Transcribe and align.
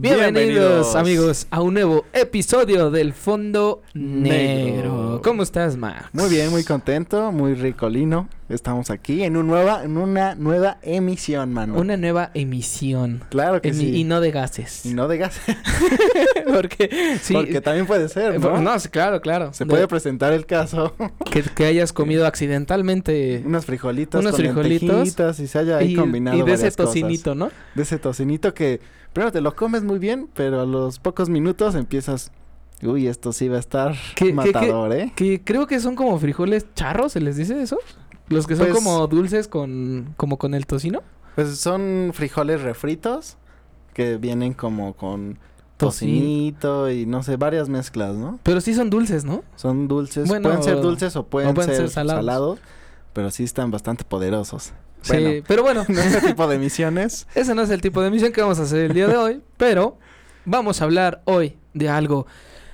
Bienvenidos, 0.00 0.32
Bienvenidos. 0.32 0.94
amigos 0.94 1.46
a 1.50 1.60
un 1.60 1.74
nuevo 1.74 2.04
episodio 2.12 2.88
del 2.92 3.12
Fondo 3.12 3.82
Negro. 3.94 4.30
Negro. 4.30 5.20
¿Cómo 5.24 5.42
estás, 5.42 5.76
Max? 5.76 6.04
Muy 6.12 6.30
bien, 6.30 6.50
muy 6.50 6.62
contento, 6.62 7.32
muy 7.32 7.54
ricolino. 7.54 8.28
Estamos 8.48 8.90
aquí 8.90 9.24
en, 9.24 9.36
un 9.36 9.46
nueva, 9.46 9.84
en 9.84 9.98
una 9.98 10.34
nueva 10.34 10.78
emisión, 10.80 11.52
mano. 11.52 11.74
Una 11.78 11.98
nueva 11.98 12.30
emisión. 12.32 13.22
Claro 13.28 13.60
que 13.60 13.70
Emi- 13.72 13.74
sí. 13.78 13.96
Y 13.96 14.04
no 14.04 14.20
de 14.22 14.30
gases. 14.30 14.86
Y 14.86 14.94
no 14.94 15.06
de 15.06 15.18
gas. 15.18 15.38
Porque 16.52 17.18
sí. 17.20 17.34
Porque 17.34 17.60
también 17.60 17.86
puede 17.86 18.08
ser, 18.08 18.40
¿no? 18.40 18.60
no, 18.60 18.72
claro, 18.90 19.20
claro. 19.20 19.52
Se 19.52 19.64
De- 19.64 19.70
puede 19.70 19.86
presentar 19.88 20.32
el 20.32 20.46
caso. 20.46 20.94
que, 21.30 21.42
que 21.42 21.66
hayas 21.66 21.92
comido 21.92 22.26
accidentalmente. 22.26 23.42
unos 23.44 23.66
frijolitos 23.66 24.20
Unos 24.20 24.32
con 24.32 24.40
frijolitos 24.40 25.40
y 25.40 25.46
se 25.46 25.58
haya 25.58 25.76
ahí 25.78 25.92
y, 25.92 25.96
combinado 25.96 26.38
y 26.38 26.42
de 26.42 26.52
ese 26.52 26.64
cosas. 26.70 26.76
tocinito, 26.76 27.34
¿no? 27.34 27.50
De 27.74 27.82
ese 27.82 27.98
tocinito 27.98 28.54
que 28.54 28.80
primero 29.12 29.32
te 29.32 29.40
lo 29.40 29.54
comes 29.54 29.82
muy 29.82 29.98
bien, 29.98 30.28
pero 30.34 30.60
a 30.62 30.66
los 30.66 30.98
pocos 30.98 31.28
minutos 31.28 31.74
empiezas... 31.74 32.32
Uy, 32.80 33.08
esto 33.08 33.32
sí 33.32 33.48
va 33.48 33.56
a 33.56 33.60
estar 33.60 33.94
¿Qué- 34.14 34.26
qué- 34.26 34.32
matador, 34.32 34.92
¿eh? 34.92 35.12
Que 35.16 35.42
creo 35.42 35.66
que 35.66 35.80
son 35.80 35.96
como 35.96 36.16
frijoles 36.18 36.64
charros, 36.74 37.12
¿se 37.12 37.20
les 37.20 37.36
dice 37.36 37.60
eso? 37.60 37.76
Los 38.28 38.46
que 38.46 38.56
son 38.56 38.66
Pues- 38.68 38.76
como 38.78 39.06
dulces 39.06 39.48
con 39.48 40.14
como 40.16 40.38
con 40.38 40.54
el 40.54 40.66
tocino. 40.66 41.02
Pues 41.34 41.58
son 41.58 42.10
frijoles 42.14 42.62
refritos 42.62 43.36
que 43.94 44.16
vienen 44.16 44.54
como 44.54 44.94
con 44.94 45.38
tocinito 45.76 46.90
y 46.90 47.06
no 47.06 47.22
sé, 47.22 47.36
varias 47.36 47.68
mezclas, 47.68 48.14
¿no? 48.16 48.38
Pero 48.42 48.60
sí 48.60 48.74
son 48.74 48.90
dulces, 48.90 49.24
¿no? 49.24 49.42
Son 49.56 49.88
dulces, 49.88 50.28
Bueno, 50.28 50.48
pueden 50.48 50.62
ser 50.62 50.80
dulces 50.80 51.14
o 51.16 51.26
pueden, 51.26 51.54
pueden 51.54 51.70
ser, 51.70 51.78
ser 51.82 51.90
salados. 51.90 52.24
salados. 52.24 52.58
pero 53.14 53.30
sí 53.32 53.42
están 53.42 53.70
bastante 53.72 54.04
poderosos. 54.04 54.72
Sí, 55.02 55.12
Bueno, 55.12 55.44
pero 55.48 55.62
bueno, 55.62 55.84
en 55.88 55.98
este 55.98 56.20
tipo 56.20 56.46
de 56.46 56.58
misiones, 56.58 57.26
ese 57.34 57.54
no 57.54 57.62
es 57.62 57.70
el 57.70 57.80
tipo 57.80 58.00
de 58.02 58.10
misión 58.10 58.32
que 58.32 58.40
vamos 58.42 58.58
a 58.60 58.62
hacer 58.62 58.80
el 58.80 58.92
día 58.94 59.08
de 59.08 59.16
hoy, 59.16 59.42
pero 59.56 59.98
vamos 60.44 60.80
a 60.80 60.84
hablar 60.84 61.22
hoy 61.24 61.56
de 61.74 61.88
algo 61.88 62.26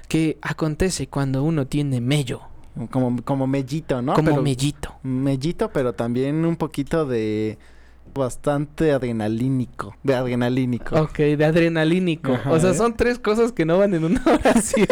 que 0.09 0.37
acontece 0.43 1.07
cuando 1.09 1.43
uno 1.43 1.67
tiene 1.67 2.01
mello, 2.03 2.43
como, 2.91 3.23
como 3.23 3.47
mellito, 3.47 4.03
¿no? 4.03 4.15
como 4.15 4.31
Pero- 4.31 4.43
mellito. 4.43 4.95
Mellito, 5.03 5.71
pero 5.71 5.93
también 5.93 6.45
un 6.45 6.57
poquito 6.57 7.07
de 7.07 7.59
bastante 8.15 8.93
adrenalínico, 8.93 9.97
de 10.05 10.15
adrenalínico. 10.15 10.95
Ok, 11.01 11.17
de 11.19 11.45
adrenalínico. 11.45 12.35
Ajá, 12.35 12.53
o 12.53 12.61
sea, 12.61 12.71
¿eh? 12.71 12.75
son 12.75 12.95
tres 12.97 13.19
cosas 13.19 13.51
que 13.51 13.65
no 13.65 13.79
van 13.79 13.93
en 13.95 14.05
una 14.05 14.23
oración. 14.27 14.87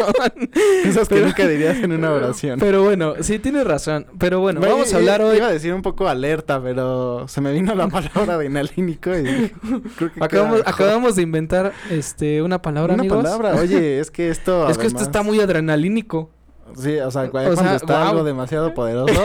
Esas 0.83 1.07
que 1.07 1.15
Pero- 1.15 1.27
nunca 1.27 1.47
dirías 1.47 1.77
en 1.77 1.93
una 1.93 2.11
oración. 2.13 2.59
Pero 2.59 2.83
bueno, 2.83 3.13
sí 3.21 3.39
tienes 3.39 3.65
razón. 3.65 4.07
Pero 4.17 4.39
bueno, 4.41 4.59
vamos 4.59 4.93
a 4.93 4.97
hablar 4.97 5.21
hoy. 5.21 5.37
Iba 5.37 5.47
a 5.47 5.51
decir 5.53 5.73
un 5.73 5.81
poco 5.81 6.07
alerta, 6.09 6.61
pero 6.61 7.25
se 7.29 7.39
me 7.39 7.53
vino 7.53 7.73
la 7.75 7.87
palabra 7.87 8.33
adrenalínico 8.35 9.11
y 9.15 9.21
dije, 9.21 9.53
creo 9.97 10.11
que 10.13 10.23
Acabamos, 10.23 10.61
acabamos 10.65 11.15
de 11.15 11.21
inventar 11.21 11.71
este 11.91 12.41
una 12.41 12.61
palabra, 12.61 12.93
Una 12.95 13.01
amigos. 13.03 13.23
palabra. 13.23 13.55
Oye, 13.55 13.99
es 13.99 14.11
que 14.11 14.29
esto 14.29 14.67
Es 14.69 14.77
que 14.77 14.87
esto 14.87 15.01
está 15.03 15.23
muy 15.23 15.39
adrenalínico. 15.39 16.29
Sí, 16.77 16.97
o 16.97 17.11
sea, 17.11 17.23
O 17.23 17.31
cuando 17.31 17.55
sea, 17.55 17.75
está 17.75 18.09
algo 18.09 18.23
demasiado 18.23 18.73
poderoso, 18.73 19.21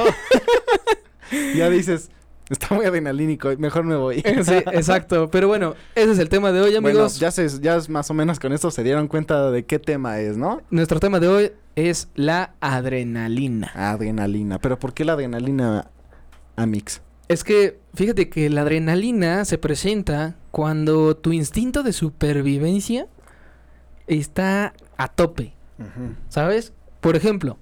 ya 1.57 1.71
dices, 1.71 2.11
está 2.51 2.75
muy 2.75 2.87
adrenalínico, 2.87 3.51
mejor 3.59 3.85
me 3.85 3.97
voy. 3.97 4.23
sí, 4.23 4.55
exacto. 4.73 5.31
Pero 5.31 5.49
bueno, 5.49 5.75
ese 5.95 6.13
es 6.13 6.19
el 6.19 6.29
tema 6.29 6.53
de 6.53 6.61
hoy, 6.61 6.77
amigos. 6.77 7.19
Bueno, 7.19 7.21
ya, 7.21 7.31
se, 7.31 7.49
ya 7.61 7.77
es 7.77 7.89
más 7.89 8.11
o 8.11 8.15
menos 8.15 8.39
con 8.39 8.53
esto 8.53 8.71
se 8.71 8.83
dieron 8.83 9.09
cuenta 9.09 9.51
de 9.51 9.65
qué 9.65 9.79
tema 9.79 10.19
es, 10.21 10.37
¿no? 10.37 10.61
Nuestro 10.71 11.01
tema 11.01 11.21
de 11.21 11.29
hoy 11.29 11.53
es 11.77 12.09
la 12.15 12.55
adrenalina. 12.61 13.71
Adrenalina. 13.75 14.59
Pero 14.59 14.79
¿por 14.79 14.95
qué 14.95 15.05
la 15.05 15.13
adrenalina, 15.15 15.91
Amix? 16.57 17.03
Es 17.29 17.45
que 17.45 17.79
fíjate 17.95 18.31
que 18.31 18.49
la 18.49 18.63
adrenalina 18.63 19.45
se 19.45 19.59
presenta 19.59 20.37
cuando 20.51 21.15
tu 21.17 21.33
instinto 21.33 21.83
de 21.83 21.93
supervivencia 21.93 23.07
está 24.07 24.73
a 24.97 25.09
tope, 25.09 25.53
¿sabes? 26.31 26.73
Por 27.01 27.17
ejemplo, 27.17 27.59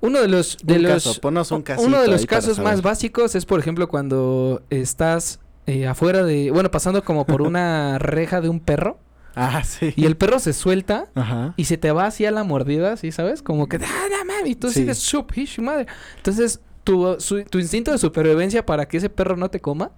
uno 0.00 0.20
de 0.20 0.28
los 0.28 0.56
de 0.62 0.74
Un 0.76 0.82
los 0.82 1.18
caso, 1.20 1.54
un 1.56 1.64
uno 1.86 2.02
de 2.02 2.08
los 2.08 2.26
casos 2.26 2.58
más 2.58 2.82
básicos 2.82 3.34
es 3.34 3.46
por 3.46 3.60
ejemplo 3.60 3.88
cuando 3.88 4.62
estás 4.70 5.38
eh, 5.66 5.86
afuera 5.86 6.24
de, 6.24 6.50
bueno, 6.50 6.70
pasando 6.70 7.04
como 7.04 7.24
por 7.24 7.40
una 7.48 7.98
reja 7.98 8.40
de 8.40 8.48
un 8.48 8.60
perro 8.60 8.98
Ah, 9.34 9.62
sí. 9.64 9.94
y 9.96 10.04
el 10.04 10.16
perro 10.16 10.38
se 10.40 10.52
suelta 10.52 11.06
Ajá. 11.14 11.54
y 11.56 11.64
se 11.64 11.78
te 11.78 11.90
va 11.92 12.06
así 12.06 12.26
a 12.26 12.30
la 12.30 12.44
mordida, 12.44 12.96
¿sí 12.98 13.12
sabes? 13.12 13.40
Como 13.42 13.66
que, 13.68 13.76
¡ah, 13.76 14.06
no 14.10 14.24
mames! 14.26 14.50
Y 14.50 14.54
tú 14.56 14.68
Sí. 14.68 14.80
sigues, 14.80 14.98
¡sup, 14.98 15.30
hish, 15.34 15.58
madre! 15.60 15.86
Entonces, 16.18 16.60
tu, 16.84 17.16
su- 17.18 17.42
tu 17.44 17.58
instinto 17.58 17.92
de 17.92 17.96
supervivencia 17.98 18.66
para 18.66 18.86
que 18.86 18.98
ese 18.98 19.08
perro 19.08 19.36
no 19.38 19.48
te 19.50 19.60
coma, 19.60 19.92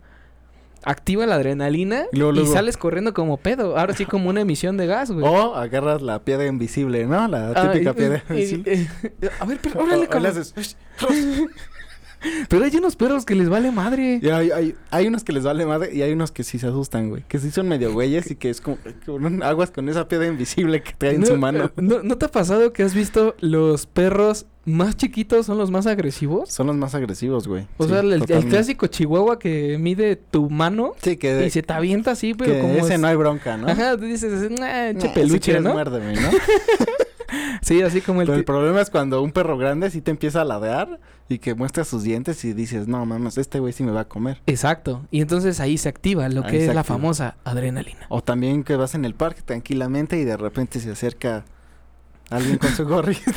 activa 0.84 1.26
la 1.26 1.36
adrenalina 1.36 2.04
Y 2.12 2.16
luego, 2.18 2.32
y 2.32 2.36
luego. 2.40 2.52
sales 2.52 2.76
corriendo 2.76 3.14
como 3.14 3.36
pedo. 3.38 3.78
Ahora 3.78 3.94
sí, 3.94 4.04
como 4.06 4.28
una 4.30 4.40
emisión 4.42 4.76
de 4.76 4.86
gas, 4.86 5.10
güey. 5.10 5.24
O 5.26 5.54
agarras 5.54 6.02
la 6.02 6.22
piedra 6.24 6.46
invisible, 6.46 7.06
¿no? 7.06 7.26
La 7.28 7.50
Ah, 7.54 7.72
típica 7.72 7.90
y- 7.92 7.94
piedra 7.94 8.22
y- 8.28 8.32
invisible. 8.32 8.74
y- 8.74 9.26
a 9.40 9.44
ver, 9.44 9.58
pero 9.62 9.80
órale, 9.80 9.96
o 9.96 10.00
le 10.02 10.08
cabrón. 10.08 10.32
haces- 10.32 10.76
Pero 12.48 12.64
hay 12.64 12.76
unos 12.76 12.96
perros 12.96 13.24
que 13.24 13.34
les 13.34 13.48
vale 13.48 13.70
madre. 13.70 14.20
Hay, 14.32 14.50
hay, 14.50 14.74
hay 14.90 15.06
unos 15.06 15.24
que 15.24 15.32
les 15.32 15.44
vale 15.44 15.66
madre 15.66 15.94
y 15.94 16.02
hay 16.02 16.12
unos 16.12 16.32
que 16.32 16.42
sí 16.44 16.58
se 16.58 16.66
asustan, 16.66 17.08
güey. 17.10 17.22
Que 17.28 17.38
sí 17.38 17.50
son 17.50 17.68
medio 17.68 17.92
güeyes 17.92 18.30
y 18.30 18.36
que 18.36 18.50
es 18.50 18.60
como, 18.60 18.78
con 19.06 19.42
aguas 19.42 19.70
con 19.70 19.88
esa 19.88 20.08
piedra 20.08 20.26
invisible 20.26 20.82
que 20.82 20.92
trae 20.96 21.14
en 21.14 21.20
¿No, 21.22 21.26
su 21.26 21.36
mano. 21.36 21.64
eh, 21.66 21.70
¿no, 21.76 22.02
¿No 22.02 22.16
te 22.18 22.26
ha 22.26 22.30
pasado 22.30 22.72
que 22.72 22.82
has 22.82 22.94
visto 22.94 23.34
los 23.40 23.86
perros 23.86 24.46
más 24.66 24.96
chiquitos 24.96 25.44
son 25.44 25.58
los 25.58 25.70
más 25.70 25.86
agresivos? 25.86 26.50
Son 26.50 26.66
los 26.66 26.76
más 26.76 26.94
agresivos, 26.94 27.46
güey. 27.46 27.66
O 27.76 27.84
Sí, 27.84 27.90
sea, 27.90 28.00
el, 28.00 28.12
el 28.14 28.44
clásico 28.46 28.86
chihuahua 28.86 29.38
que 29.38 29.76
mide 29.78 30.16
tu 30.16 30.48
mano 30.48 30.94
Sí, 31.02 31.18
que, 31.18 31.44
y 31.46 31.50
se 31.50 31.62
te 31.62 31.72
avienta 31.74 32.12
así, 32.12 32.32
pero 32.32 32.54
que 32.54 32.60
como 32.60 32.74
ese 32.74 32.94
es- 32.94 33.00
no 33.00 33.06
hay 33.08 33.16
bronca, 33.16 33.56
¿no? 33.58 33.68
Ajá, 33.68 33.96
tú 33.98 34.04
dices, 34.04 34.50
nah, 34.50 34.92
che 34.98 35.08
Nah, 35.08 35.12
peluche, 35.14 35.60
muérdeme, 35.60 36.14
¿no? 36.14 36.30
Sí, 37.62 37.82
así 37.82 38.00
como 38.00 38.20
el... 38.20 38.26
Pero 38.26 38.38
el 38.38 38.44
problema 38.44 38.80
es 38.80 38.90
cuando 38.90 39.22
un 39.22 39.32
perro 39.32 39.56
grande 39.58 39.90
sí 39.90 40.00
te 40.00 40.10
empieza 40.10 40.42
a 40.42 40.44
ladear 40.44 41.00
y 41.28 41.38
que 41.38 41.54
muestra 41.54 41.84
sus 41.84 42.02
dientes 42.02 42.44
y 42.44 42.52
dices, 42.52 42.86
no 42.88 43.04
mames, 43.06 43.38
este 43.38 43.58
güey 43.60 43.72
sí 43.72 43.82
me 43.82 43.92
va 43.92 44.00
a 44.00 44.08
comer. 44.08 44.40
Exacto. 44.46 45.06
Y 45.10 45.20
entonces 45.20 45.60
ahí 45.60 45.78
se 45.78 45.88
activa 45.88 46.28
lo 46.28 46.44
Ahí 46.44 46.50
que 46.50 46.66
es 46.66 46.74
la 46.74 46.84
famosa 46.84 47.36
adrenalina. 47.44 48.06
O 48.08 48.22
también 48.22 48.64
que 48.64 48.76
vas 48.76 48.94
en 48.94 49.04
el 49.04 49.14
parque 49.14 49.42
tranquilamente 49.42 50.18
y 50.18 50.24
de 50.24 50.36
repente 50.36 50.80
se 50.80 50.90
acerca 50.90 51.44
alguien 52.30 52.58
con 52.58 52.70
su 52.70 52.84
gorrito. 52.88 53.32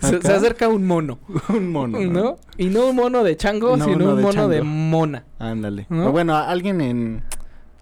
Se, 0.00 0.32
acerca 0.32 0.68
un 0.68 0.86
mono, 0.86 1.18
un 1.50 1.70
mono. 1.70 2.00
¿no? 2.00 2.36
Y 2.56 2.66
no 2.70 2.86
un 2.88 2.96
mono 2.96 3.22
de 3.22 3.36
chango, 3.36 3.76
No, 3.76 3.84
sino 3.84 4.14
un 4.14 4.22
mono 4.22 4.48
de 4.48 4.62
mona. 4.62 5.24
Ándale. 5.38 5.84
¿No? 5.90 6.08
O 6.08 6.12
bueno, 6.12 6.34
alguien 6.36 6.80
en... 6.80 7.22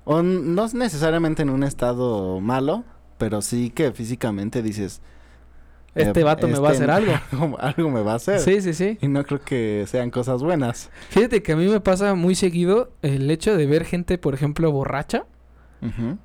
O 0.05 0.19
n- 0.21 0.41
no 0.43 0.65
es 0.65 0.75
necesariamente 0.75 1.43
en 1.43 1.50
un 1.50 1.62
estado 1.62 2.41
malo, 2.41 2.83
pero 3.19 3.43
sí 3.43 3.71
que 3.71 3.93
físicamente 3.93 4.62
dices... 4.62 5.01
Este 5.95 6.21
eh, 6.21 6.23
vato 6.25 6.47
me 6.47 6.59
va 6.59 6.69
a 6.69 6.73
hacer 6.73 6.91
algo. 6.91 7.12
algo. 7.33 7.59
algo 7.61 7.91
me 7.91 8.03
va 8.03 8.12
a 8.12 8.17
hacer. 8.17 8.39
Sí, 8.41 8.61
sí, 8.61 8.73
sí. 8.73 8.99
Y 9.01 9.09
no 9.09 9.25
creo 9.25 9.41
que 9.43 9.84
sean 9.89 10.11
cosas 10.11 10.43
buenas. 10.43 10.91
Fíjate 11.09 11.43
que 11.43 11.53
a 11.53 11.57
mí 11.57 11.67
me 11.67 11.81
pasa 11.81 12.15
muy 12.15 12.34
seguido 12.37 12.93
el 13.03 13.28
hecho 13.31 13.57
de 13.57 13.67
ver 13.67 13.84
gente, 13.84 14.17
por 14.19 14.34
ejemplo, 14.34 14.71
borracha. 14.71 15.25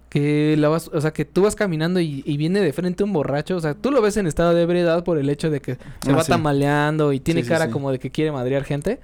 Que 0.09 0.55
la 0.57 0.67
vas, 0.67 0.89
o 0.93 0.99
sea, 0.99 1.11
que 1.11 1.25
tú 1.25 1.43
vas 1.43 1.55
caminando 1.55 1.99
y, 1.99 2.23
y 2.25 2.37
viene 2.37 2.59
de 2.61 2.73
frente 2.73 3.03
un 3.03 3.13
borracho. 3.13 3.55
O 3.55 3.59
sea, 3.59 3.73
tú 3.75 3.91
lo 3.91 4.01
ves 4.01 4.17
en 4.17 4.25
estado 4.27 4.53
de 4.53 4.63
ebriedad 4.63 5.03
por 5.03 5.17
el 5.17 5.29
hecho 5.29 5.49
de 5.49 5.61
que 5.61 5.75
se 6.01 6.11
Ah, 6.11 6.15
va 6.15 6.23
sí. 6.23 6.31
tambaleando 6.31 7.13
y 7.13 7.19
tiene 7.19 7.43
Sí, 7.43 7.49
cara 7.49 7.65
sí. 7.67 7.71
como 7.71 7.91
de 7.91 7.99
que 7.99 8.09
quiere 8.11 8.31
madrear 8.31 8.63
gente. 8.63 8.99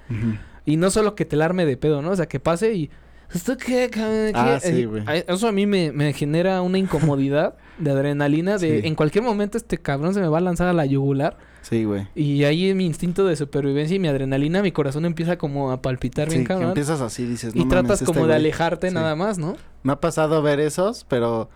Y 0.66 0.78
no 0.78 0.90
solo 0.92 1.16
que 1.16 1.26
te 1.26 1.36
la 1.36 1.46
arme 1.46 1.66
de 1.66 1.78
pedo, 1.78 2.02
¿no? 2.02 2.12
O 2.12 2.16
sea, 2.16 2.28
que 2.28 2.40
pase 2.40 2.74
y... 2.74 2.90
¿Esto 3.34 3.58
qué? 3.58 3.90
qué- 3.92 4.32
Ah, 4.36 4.60
qué?" 4.62 4.68
sí, 4.72 4.82
Eh, 4.82 4.86
güey. 4.86 5.04
Eso 5.28 5.48
a 5.48 5.52
mí 5.52 5.66
me, 5.66 5.92
me 5.92 6.14
genera 6.14 6.62
una 6.62 6.78
incomodidad 6.78 7.56
de 7.78 7.92
adrenalina 7.92 8.58
de... 8.58 8.82
Sí. 8.82 8.88
En 8.88 8.96
cualquier 8.96 9.24
momento 9.24 9.58
este 9.58 9.78
cabrón 9.78 10.14
se 10.14 10.20
me 10.20 10.28
va 10.28 10.40
a 10.40 10.42
lanzar 10.42 10.68
a 10.68 10.74
la 10.74 10.86
yugular. 10.86 11.38
Sí, 11.62 11.84
güey. 11.84 12.08
Y 12.16 12.44
ahí 12.46 12.74
mi 12.74 12.86
instinto 12.86 13.26
de 13.26 13.36
supervivencia 13.36 13.96
y 13.96 14.00
mi 14.00 14.08
adrenalina, 14.08 14.62
mi 14.62 14.72
corazón 14.72 15.06
empieza 15.06 15.38
como 15.38 15.72
a 15.72 15.82
palpitar 15.82 16.28
bien 16.30 16.40
Sí, 16.42 16.44
que 16.46 16.48
cabrón. 16.48 16.70
empiezas 16.70 17.02
así, 17.02 17.26
dices... 17.26 17.56
Y 17.56 17.60
"No 17.60 17.68
tratas 17.70 17.84
mames, 17.88 18.02
este 18.02 18.06
como 18.06 18.20
de 18.22 18.26
güey". 18.28 18.36
alejarte 18.38 18.90
Sí. 18.90 18.96
nada 18.96 19.16
más, 19.16 19.38
¿no? 19.38 19.56
Me 19.84 19.94
ha 19.94 20.00
pasado 20.00 20.42
ver 20.42 20.60
esos, 20.60 21.06
pero 21.08 21.50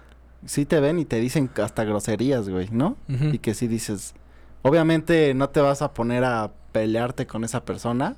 sí 0.45 0.65
te 0.65 0.79
ven 0.79 0.99
y 0.99 1.05
te 1.05 1.19
dicen 1.19 1.49
hasta 1.61 1.83
groserías, 1.85 2.49
güey, 2.49 2.67
¿no? 2.71 2.97
Y 3.07 3.39
que 3.39 3.53
sí 3.53 3.67
dices, 3.67 4.13
obviamente 4.61 5.33
no 5.33 5.49
te 5.49 5.61
vas 5.61 5.81
a 5.81 5.93
poner 5.93 6.23
a 6.23 6.51
pelearte 6.71 7.25
con 7.27 7.43
esa 7.43 7.65
persona 7.65 8.15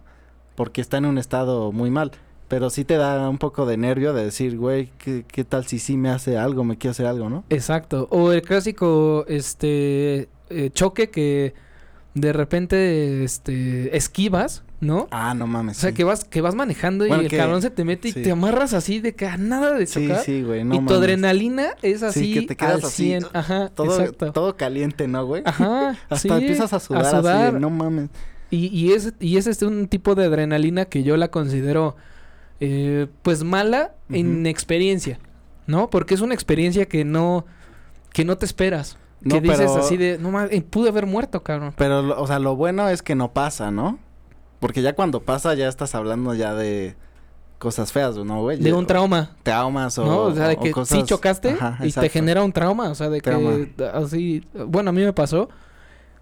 porque 0.55 0.81
está 0.81 0.97
en 0.97 1.05
un 1.05 1.17
estado 1.17 1.71
muy 1.71 1.91
mal, 1.91 2.11
pero 2.47 2.69
sí 2.69 2.85
te 2.85 2.95
da 2.97 3.27
un 3.29 3.37
poco 3.37 3.65
de 3.65 3.77
nervio 3.77 4.13
de 4.13 4.25
decir, 4.25 4.57
güey, 4.57 4.91
¿qué, 4.97 5.25
qué 5.27 5.43
tal 5.43 5.65
si 5.65 5.79
sí 5.79 5.97
me 5.97 6.09
hace 6.09 6.37
algo, 6.37 6.63
me 6.63 6.77
quiere 6.77 6.91
hacer 6.91 7.05
algo, 7.07 7.29
¿no? 7.29 7.43
Exacto. 7.49 8.07
O 8.11 8.31
el 8.31 8.41
clásico, 8.41 9.25
este, 9.27 10.29
eh, 10.49 10.69
choque 10.73 11.09
que 11.09 11.53
de 12.13 12.31
repente, 12.31 13.23
este, 13.23 13.95
esquivas, 13.97 14.63
¿no? 14.79 15.07
Ah, 15.11 15.33
no 15.33 15.47
mames. 15.47 15.77
O 15.77 15.81
sea, 15.81 15.89
sí. 15.89 15.95
que 15.95 16.03
vas, 16.05 16.23
que 16.23 16.39
vas 16.41 16.55
manejando 16.55 17.05
Bueno, 17.07 17.23
y 17.23 17.25
el 17.25 17.29
que- 17.31 17.37
cabrón 17.37 17.61
se 17.61 17.71
te 17.71 17.83
mete 17.83 18.09
y 18.09 18.11
sí. 18.13 18.21
te 18.21 18.31
amarras 18.31 18.73
así 18.73 18.99
de 18.99 19.15
que 19.15 19.25
a 19.25 19.35
nada 19.37 19.73
de 19.73 19.85
Sí, 19.87 20.07
chocar. 20.07 20.23
sí, 20.23 20.41
güey, 20.43 20.63
no 20.63 20.75
y 20.75 20.85
tu 20.85 20.93
adrenalina 20.93 21.69
es 21.81 22.03
así 22.03 22.33
que 22.33 22.41
te 22.43 22.55
quedas 22.55 22.75
al 22.75 22.85
así, 22.85 23.03
100. 23.07 23.25
Ajá, 23.33 23.69
Todo, 23.69 23.99
exacto. 23.99 24.31
todo 24.31 24.55
caliente, 24.55 25.07
¿no, 25.07 25.25
güey? 25.25 25.41
Ajá, 25.45 25.89
Hasta 26.09 26.17
sí, 26.17 26.29
empiezas 26.29 26.71
a 26.71 26.79
sudar, 26.79 27.05
así 27.05 27.17
sudar. 27.17 27.53
de, 27.55 27.59
no 27.59 27.69
mames. 27.69 28.09
Y, 28.51 28.67
y 28.67 28.93
es, 28.93 29.13
y 29.19 29.35
es 29.37 29.47
este 29.47 29.65
un 29.65 29.87
tipo 29.87 30.15
de 30.15 30.25
adrenalina 30.25 30.85
que 30.85 31.03
yo 31.03 31.17
la 31.17 31.29
considero, 31.29 31.97
eh, 32.59 33.07
pues 33.21 33.43
mala 33.43 33.93
en 34.09 34.39
Ujú. 34.41 34.47
experiencia. 34.47 35.19
¿no? 35.67 35.89
Porque 35.89 36.13
es 36.13 36.21
una 36.21 36.35
experiencia 36.35 36.85
que 36.87 37.03
no, 37.03 37.45
que 38.13 38.23
no 38.23 38.37
te 38.37 38.45
esperas. 38.45 38.97
No, 39.21 39.33
que 39.35 39.41
dices 39.41 39.57
pero- 39.71 39.77
así 39.77 39.97
de, 39.97 40.19
no 40.19 40.29
mames, 40.29 40.63
pude 40.63 40.89
haber 40.89 41.07
muerto, 41.07 41.41
cabrón. 41.41 41.73
Pero, 41.75 42.03
lo- 42.03 42.21
o 42.21 42.27
sea, 42.27 42.37
lo 42.37 42.55
bueno 42.55 42.87
es 42.89 43.01
que 43.01 43.15
no 43.15 43.33
pasa, 43.33 43.71
¿no? 43.71 43.97
Porque 44.59 44.83
ya 44.83 44.93
cuando 44.93 45.21
pasa 45.23 45.55
ya 45.55 45.67
estás 45.67 45.95
hablando 45.95 46.35
ya 46.35 46.53
de 46.53 46.95
cosas 47.57 47.91
feas, 47.91 48.15
¿no, 48.15 48.41
güey? 48.41 48.59
De 48.59 48.73
un 48.73 48.85
trauma, 48.85 49.35
Traumas 49.41 49.97
o 49.97 50.05
¿no? 50.05 50.17
O 50.19 50.35
sea, 50.35 50.49
de 50.49 50.57
que 50.57 50.67
sí 50.67 50.71
cosas- 50.73 51.05
chocaste 51.05 51.49
Ajá, 51.59 51.79
y 51.83 51.91
te 51.91 52.09
genera 52.09 52.43
un 52.43 52.51
trauma, 52.51 52.89
o 52.89 52.95
sea, 52.95 53.09
de 53.09 53.19
Trauma. 53.21 53.51
que 53.75 53.85
así, 53.91 54.45
bueno, 54.67 54.91
a 54.91 54.93
mí 54.93 55.03
me 55.03 55.13
pasó 55.13 55.49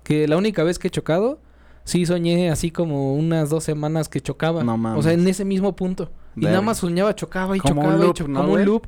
que 0.04 0.26
la 0.30 0.38
única 0.38 0.64
vez 0.64 0.80
que 0.80 0.88
he 0.88 0.92
chocado, 0.92 1.40
sí 1.84 2.06
soñé 2.06 2.50
así 2.50 2.72
como 2.72 3.16
unas 3.16 3.50
dos 3.50 3.64
semanas 3.64 4.10
que 4.10 4.22
chocaba. 4.22 4.64
No 4.64 4.74
O 4.74 4.78
sea, 4.78 4.78
mames. 4.78 5.06
en 5.08 5.28
ese 5.28 5.46
mismo 5.46 5.76
punto. 5.76 6.12
Y 6.36 6.42
nada 6.46 6.62
más 6.62 6.78
soñaba, 6.80 7.14
chocaba 7.16 7.56
y 7.56 7.60
Como 7.60 7.82
chocaba 7.84 8.06
y 8.06 8.14
chocaba, 8.14 8.34
¿no, 8.34 8.40
como 8.42 8.54
un 8.54 8.66
loop. 8.66 8.88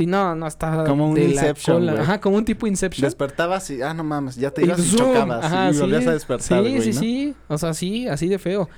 Y 0.00 0.06
no, 0.06 0.34
no 0.36 0.46
estaba 0.46 0.84
Como 0.84 1.08
un 1.08 1.14
de 1.16 1.22
la 1.22 1.30
Inception, 1.32 1.78
cola. 1.86 2.00
Ajá, 2.00 2.20
como 2.20 2.36
un 2.36 2.44
tipo 2.44 2.66
Inception. 2.66 3.04
Despertabas 3.04 3.68
y, 3.70 3.82
ah, 3.82 3.92
no 3.92 4.04
mames, 4.04 4.36
ya 4.36 4.50
te 4.52 4.64
ibas 4.64 4.78
y, 4.78 4.96
chocabas 4.96 5.44
ajá, 5.44 5.70
y 5.72 5.78
volvías 5.78 6.06
a 6.06 6.12
despertar, 6.12 6.62
Sí, 6.64 6.70
güey, 6.70 6.80
sí, 6.82 6.92
¿no? 6.92 7.00
sí. 7.00 7.34
O 7.48 7.58
sea, 7.58 7.74
sí, 7.74 8.06
así 8.08 8.28
de 8.28 8.38
feo. 8.38 8.68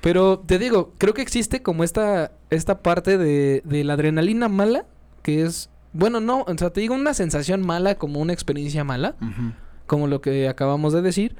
Pero 0.00 0.38
te 0.38 0.58
digo, 0.58 0.94
creo 0.96 1.12
que 1.12 1.20
existe 1.20 1.62
como 1.62 1.84
esta, 1.84 2.32
esta 2.48 2.82
parte 2.82 3.18
de, 3.18 3.60
de 3.66 3.84
la 3.84 3.92
adrenalina 3.92 4.48
mala, 4.48 4.86
que 5.22 5.42
es, 5.42 5.68
bueno, 5.92 6.20
no, 6.20 6.44
o 6.48 6.54
sea, 6.56 6.70
te 6.70 6.80
digo 6.80 6.94
una 6.94 7.12
sensación 7.12 7.60
mala 7.60 7.96
como 7.96 8.18
una 8.20 8.32
experiencia 8.32 8.82
mala, 8.82 9.16
como 9.86 10.06
lo 10.06 10.22
que 10.22 10.48
acabamos 10.48 10.94
de 10.94 11.02
decir. 11.02 11.36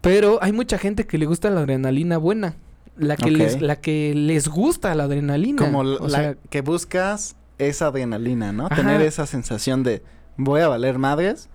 Pero 0.00 0.38
hay 0.42 0.52
mucha 0.52 0.78
gente 0.78 1.06
que 1.06 1.18
le 1.18 1.26
gusta 1.26 1.50
la 1.50 1.60
adrenalina 1.60 2.18
buena. 2.18 2.56
La 2.96 3.16
que, 3.16 3.30
les, 3.30 3.60
la 3.60 3.76
que 3.76 4.12
les 4.14 4.48
gusta 4.48 4.94
la 4.94 5.04
adrenalina. 5.04 5.64
Como 5.64 5.84
la, 5.84 5.96
o 6.00 6.08
sea, 6.10 6.34
que 6.50 6.62
buscas 6.62 7.36
esa 7.58 7.86
adrenalina, 7.88 8.52
¿no? 8.52 8.66
Ajá. 8.66 8.74
Tener 8.76 9.00
esa 9.02 9.26
sensación 9.26 9.82
de 9.84 10.02
voy 10.36 10.60
a 10.62 10.68
valer 10.68 10.98
madres, 10.98 11.48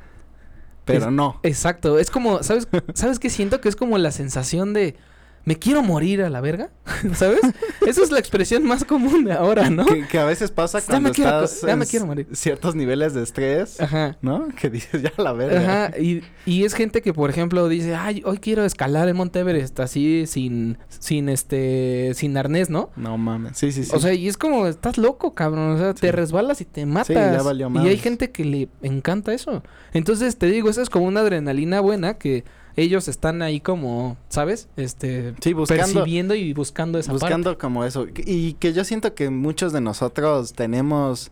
pero 0.86 1.08
Es- 1.08 1.12
no. 1.12 1.40
Exacto, 1.44 2.00
es 2.00 2.10
como, 2.10 2.44
¿sabes? 2.44 2.68
¿Sabes 2.94 3.20
qué 3.20 3.30
siento? 3.30 3.60
Que 3.60 3.68
es 3.70 3.76
como 3.76 3.98
la 3.98 4.12
sensación 4.12 4.74
de 4.74 4.96
me 5.46 5.58
quiero 5.58 5.84
morir 5.84 6.22
a 6.22 6.30
la 6.30 6.40
verga, 6.42 6.70
¿sabes? 7.16 7.42
Esa 7.86 8.02
es 8.02 8.12
la 8.12 8.20
expresión 8.20 8.64
más 8.64 8.86
común 8.86 9.26
de 9.26 9.34
ahora, 9.34 9.70
¿no? 9.70 9.86
Que, 9.86 10.08
que 10.08 10.18
a 10.20 10.26
veces 10.26 10.52
pasa 10.52 10.80
Ya 10.80 10.86
cuando 10.86 11.10
me 11.10 11.16
quiero 11.16 11.44
estás 11.44 11.62
ya 11.68 11.76
me 11.76 11.86
quiero 11.86 12.06
morir. 12.06 12.28
ciertos 12.32 12.76
niveles 12.76 13.14
de 13.14 13.24
estrés, 13.24 13.80
Ajá. 13.82 14.18
¿no? 14.22 14.48
Que 14.60 14.70
dices, 14.70 15.02
ya 15.02 15.12
la 15.18 15.34
verga. 15.34 15.86
Ajá, 15.88 15.98
y, 16.00 16.24
y 16.46 16.64
es 16.64 16.74
gente 16.74 17.02
que, 17.02 17.14
por 17.14 17.30
ejemplo, 17.30 17.68
dice, 17.68 17.94
ay, 17.96 18.22
hoy 18.26 18.38
quiero 18.38 18.64
escalar 18.64 19.08
el 19.08 19.16
Monte 19.16 19.40
Everest 19.40 19.80
así 19.82 20.26
sin, 20.28 20.78
sin 20.88 21.28
este, 21.30 22.14
sin 22.16 22.38
arnés, 22.38 22.70
¿no? 22.70 22.90
No 22.96 23.18
mames. 23.18 23.58
Sí, 23.58 23.72
sí, 23.72 23.84
sí. 23.84 23.92
O 23.94 24.00
sea, 24.00 24.14
y 24.14 24.28
es 24.28 24.38
como, 24.38 24.68
estás 24.68 24.98
loco, 24.98 25.34
cabrón. 25.34 25.72
O 25.72 25.78
sea, 25.78 25.94
te 25.94 26.08
Sí. 26.08 26.12
resbalas 26.12 26.62
y 26.62 26.66
te 26.66 26.86
matas. 26.86 27.10
ya 27.10 27.42
valió 27.42 27.70
y 27.84 27.88
hay 27.88 27.98
gente 27.98 28.32
que 28.32 28.46
le 28.46 28.70
encanta 28.82 29.34
eso. 29.34 29.64
Entonces, 29.94 30.38
te 30.38 30.48
digo, 30.48 30.70
eso 30.70 30.82
es 30.82 30.90
como 30.90 31.06
una 31.06 31.20
adrenalina 31.20 31.82
buena 31.82 32.14
que 32.16 32.44
ellos 32.76 33.08
están 33.08 33.42
ahí 33.42 33.60
como, 33.60 34.18
¿sabes? 34.30 34.68
Este, 34.78 35.34
sí, 35.42 35.54
buscando, 35.54 35.84
percibiendo 35.84 36.36
y 36.36 36.54
buscando 36.54 36.98
esa 37.00 37.12
buscando 37.12 37.58
como 37.58 37.86
eso. 37.86 38.08
Y 38.16 38.54
que 38.54 38.74
yo 38.74 38.84
siento 38.84 39.14
que 39.14 39.30
muchos 39.30 39.74
de 39.74 39.82
nosotros 39.82 40.54
tenemos, 40.54 41.32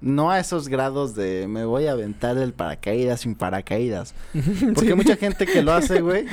no 0.00 0.30
a 0.30 0.40
esos 0.40 0.68
grados 0.68 1.14
de 1.14 1.46
me 1.48 1.64
voy 1.64 1.86
a 1.86 1.92
aventar 1.92 2.38
el 2.38 2.52
paracaídas 2.52 3.20
sin 3.20 3.34
paracaídas. 3.34 4.14
Porque 4.74 4.90
Sí. 4.90 4.94
mucha 4.94 5.16
gente 5.16 5.46
que 5.46 5.62
lo 5.62 5.72
hace, 5.72 6.00
güey, 6.00 6.26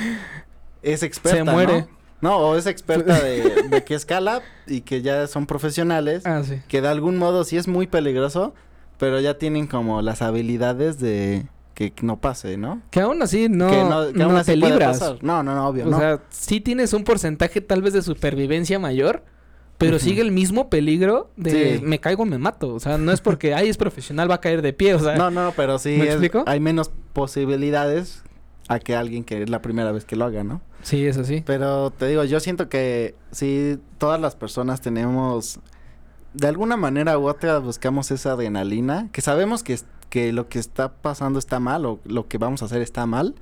es 0.82 1.02
experta, 1.02 1.38
Se 1.38 1.44
muere. 1.44 1.80
¿no? 1.82 1.98
No, 2.20 2.36
o 2.38 2.56
es 2.56 2.66
experta 2.66 3.20
de, 3.20 3.68
de 3.70 3.84
que 3.84 3.94
escala 3.94 4.42
y 4.66 4.80
que 4.80 5.02
ya 5.02 5.28
son 5.28 5.46
profesionales. 5.46 6.26
Ah, 6.26 6.42
sí. 6.44 6.60
Que 6.66 6.80
de 6.80 6.88
algún 6.88 7.16
modo 7.16 7.44
sí 7.44 7.56
es 7.56 7.68
muy 7.68 7.86
peligroso, 7.86 8.54
pero 8.98 9.20
ya 9.20 9.38
tienen 9.38 9.68
como 9.68 10.02
las 10.02 10.20
habilidades 10.20 10.98
de 10.98 11.46
que 11.78 11.92
no 12.02 12.20
pase, 12.20 12.56
¿no? 12.56 12.82
Que 12.90 13.00
aún 13.00 13.22
así 13.22 13.48
no, 13.48 13.70
que 13.70 13.76
no, 13.84 14.12
que 14.12 14.22
aún 14.22 14.32
no 14.34 14.38
así 14.38 14.50
te 14.52 14.56
libras. 14.56 14.98
pasar. 14.98 15.18
No, 15.22 15.42
no, 15.42 15.54
no, 15.54 15.68
obvio, 15.68 15.86
O 15.86 15.90
no. 15.90 15.98
sea, 15.98 16.20
sí 16.28 16.60
tienes 16.60 16.92
un 16.92 17.04
porcentaje 17.04 17.60
tal 17.60 17.82
vez 17.82 17.92
de 17.92 18.02
supervivencia 18.02 18.78
mayor, 18.78 19.22
pero 19.78 20.00
sigue 20.00 20.22
el 20.22 20.32
mismo 20.32 20.68
peligro 20.70 21.30
de 21.36 21.78
Sí. 21.78 21.84
me 21.84 22.00
caigo, 22.00 22.24
me 22.24 22.38
mato. 22.38 22.74
O 22.74 22.80
sea, 22.80 22.98
no 22.98 23.12
es 23.12 23.20
porque, 23.20 23.54
ay, 23.54 23.68
es 23.68 23.76
profesional, 23.76 24.28
va 24.28 24.34
a 24.36 24.40
caer 24.40 24.60
de 24.60 24.72
pie. 24.72 24.94
O 24.94 24.98
sea, 24.98 25.14
no, 25.16 25.30
no, 25.30 25.52
pero 25.56 25.78
sí 25.78 25.90
¿Me 25.98 26.04
es- 26.06 26.10
explico? 26.14 26.42
hay 26.46 26.58
menos 26.58 26.90
posibilidades 27.12 28.22
a 28.68 28.80
que 28.80 28.96
alguien 28.96 29.22
que 29.24 29.42
es 29.42 29.48
la 29.48 29.62
primera 29.62 29.92
vez 29.92 30.04
que 30.04 30.16
lo 30.16 30.24
haga, 30.24 30.42
¿no? 30.44 30.60
sí, 30.82 31.06
es 31.06 31.16
así. 31.18 31.42
Pero 31.46 31.90
te 31.90 32.06
digo, 32.06 32.22
yo 32.24 32.38
siento 32.40 32.68
que 32.68 33.14
sí, 33.30 33.78
todas 33.98 34.20
las 34.20 34.36
personas 34.36 34.80
tenemos, 34.80 35.58
de 36.34 36.46
alguna 36.48 36.76
manera 36.76 37.18
u 37.18 37.26
otra, 37.28 37.58
buscamos 37.58 38.10
esa 38.10 38.32
adrenalina, 38.32 39.08
que 39.12 39.20
sabemos 39.20 39.62
que, 39.62 39.72
es- 39.74 39.86
que 40.08 40.32
lo 40.32 40.48
que 40.48 40.58
está 40.58 40.92
pasando 40.92 41.38
está 41.38 41.60
mal 41.60 41.84
o 41.86 42.00
lo 42.04 42.28
que 42.28 42.38
vamos 42.38 42.62
a 42.62 42.66
hacer 42.66 42.82
está 42.82 43.06
mal 43.06 43.34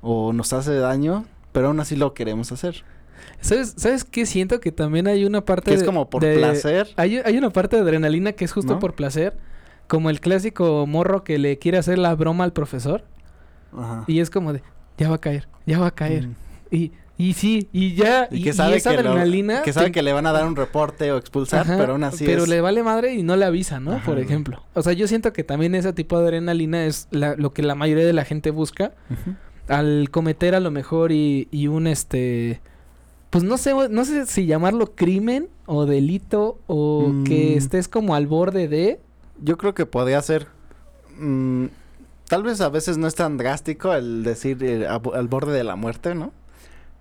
o 0.00 0.32
nos 0.32 0.52
hace 0.52 0.74
daño, 0.74 1.24
pero 1.52 1.68
aún 1.68 1.80
así 1.80 1.96
lo 1.96 2.14
queremos 2.14 2.52
hacer. 2.52 2.84
¿Sabes, 3.40 3.74
¿Sabes 3.76 4.04
qué? 4.04 4.26
Siento 4.26 4.60
que 4.60 4.72
también 4.72 5.06
hay 5.06 5.24
una 5.24 5.44
parte 5.44 5.70
Que 5.70 5.74
es 5.74 5.80
de- 5.80 5.86
como 5.86 6.10
por 6.10 6.22
de- 6.22 6.36
placer. 6.36 6.88
Hay, 6.96 7.16
hay 7.18 7.38
una 7.38 7.50
parte 7.50 7.76
de 7.76 7.82
adrenalina 7.82 8.32
que 8.32 8.44
es 8.44 8.52
justo 8.52 8.74
¿No? 8.74 8.78
por 8.78 8.94
placer. 8.94 9.36
Como 9.86 10.10
el 10.10 10.20
clásico 10.20 10.86
morro 10.86 11.24
que 11.24 11.38
le 11.38 11.58
quiere 11.58 11.78
hacer 11.78 11.98
la 11.98 12.14
broma 12.14 12.44
al 12.44 12.52
profesor. 12.52 13.04
Ajá. 13.76 14.04
Y 14.06 14.20
es 14.20 14.30
como 14.30 14.52
de, 14.52 14.62
ya 14.98 15.08
va 15.08 15.16
a 15.16 15.20
caer, 15.20 15.48
ya 15.66 15.78
va 15.78 15.88
a 15.88 15.90
caer. 15.94 16.28
Mm. 16.28 16.34
Y, 16.70 16.92
y 17.16 17.32
sí, 17.34 17.68
y 17.72 17.94
ya. 17.94 18.28
Y 18.30 18.38
Y, 18.38 18.42
que 18.42 18.50
y 18.50 18.52
sabe 18.52 18.76
esa 18.76 18.90
que, 18.96 19.02
lo- 19.02 19.10
adrenalina. 19.10 19.62
que 19.62 19.72
sabe 19.72 19.86
te- 19.86 19.92
que 19.92 20.02
le 20.02 20.12
van 20.12 20.26
a 20.26 20.32
dar 20.32 20.46
un 20.46 20.56
reporte 20.56 21.12
o 21.12 21.16
expulsar, 21.16 21.60
Ajá, 21.62 21.76
pero 21.78 21.92
aún 21.92 22.04
así 22.04 22.24
pero 22.26 22.42
es... 22.44 22.48
le 22.48 22.60
vale 22.60 22.82
madre 22.82 23.14
y 23.14 23.22
no 23.22 23.36
le 23.36 23.44
avisa, 23.44 23.78
¿no? 23.80 23.92
Ajá, 23.92 24.04
Por 24.04 24.18
ejemplo. 24.18 24.62
O 24.74 24.82
sea, 24.82 24.92
yo 24.94 25.06
siento 25.06 25.32
que 25.32 25.44
también 25.44 25.74
ese 25.74 25.92
tipo 25.92 26.18
de 26.18 26.24
adrenalina 26.24 26.84
es 26.86 27.06
la- 27.12 27.36
lo 27.36 27.52
que 27.52 27.62
la 27.62 27.74
mayoría 27.74 28.04
de 28.04 28.12
la 28.12 28.24
gente 28.24 28.50
busca 28.50 28.92
al 29.68 30.10
cometer 30.10 30.54
a 30.54 30.60
lo 30.60 30.70
mejor 30.70 31.12
y, 31.12 31.48
y 31.50 31.68
un 31.68 31.86
este 31.86 32.60
pues 33.30 33.42
no 33.44 33.56
sé 33.58 33.72
no 33.90 34.04
sé 34.04 34.26
si 34.26 34.46
llamarlo 34.46 34.94
crimen 34.94 35.48
o 35.66 35.86
delito 35.86 36.58
o 36.66 37.12
que 37.24 37.54
Mm. 37.54 37.58
estés 37.58 37.88
como 37.88 38.14
al 38.14 38.26
borde 38.26 38.68
de 38.68 39.00
Yo 39.42 39.56
creo 39.56 39.74
que 39.74 39.86
podría 39.86 40.20
ser. 40.22 40.46
mm, 41.18 41.66
tal 42.28 42.42
vez 42.42 42.60
a 42.60 42.68
veces 42.68 42.98
no 42.98 43.06
es 43.06 43.14
tan 43.14 43.36
drástico 43.38 43.94
el 43.94 44.22
decir 44.24 44.62
eh, 44.62 44.86
a 44.86 45.00
al 45.14 45.28
borde 45.28 45.52
de 45.52 45.64
la 45.64 45.76
muerte, 45.76 46.14
¿no? 46.14 46.32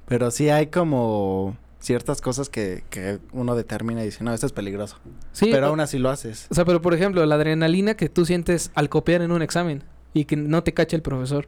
Pero 0.08 0.32
sí 0.32 0.50
hay 0.50 0.68
como 0.68 1.58
ciertas 1.80 2.22
cosas 2.22 2.50
que, 2.50 2.84
que 2.90 3.20
uno 3.34 3.56
determina 3.56 4.02
y 4.04 4.06
dice, 4.06 4.24
no, 4.24 4.34
esto 4.34 4.46
es 4.46 4.54
peligroso. 4.54 4.98
sí 5.34 5.50
Pero 5.52 5.68
o, 5.68 5.70
aún 5.70 5.80
así 5.82 5.98
lo 6.00 6.10
haces. 6.10 6.48
o 6.50 6.56
sea 6.56 6.64
pero 6.66 6.82
por 6.82 6.94
ejemplo 6.94 7.26
la 7.26 7.36
adrenalina 7.36 7.96
que 7.96 8.08
tú 8.10 8.26
sientes 8.26 8.72
al 8.74 8.88
copiar 8.90 9.22
en 9.22 9.32
un 9.32 9.42
examen 9.42 9.84
y 10.14 10.26
que 10.26 10.36
no 10.38 10.64
te 10.64 10.74
cache 10.74 10.96
el 10.96 11.02
profesor 11.02 11.48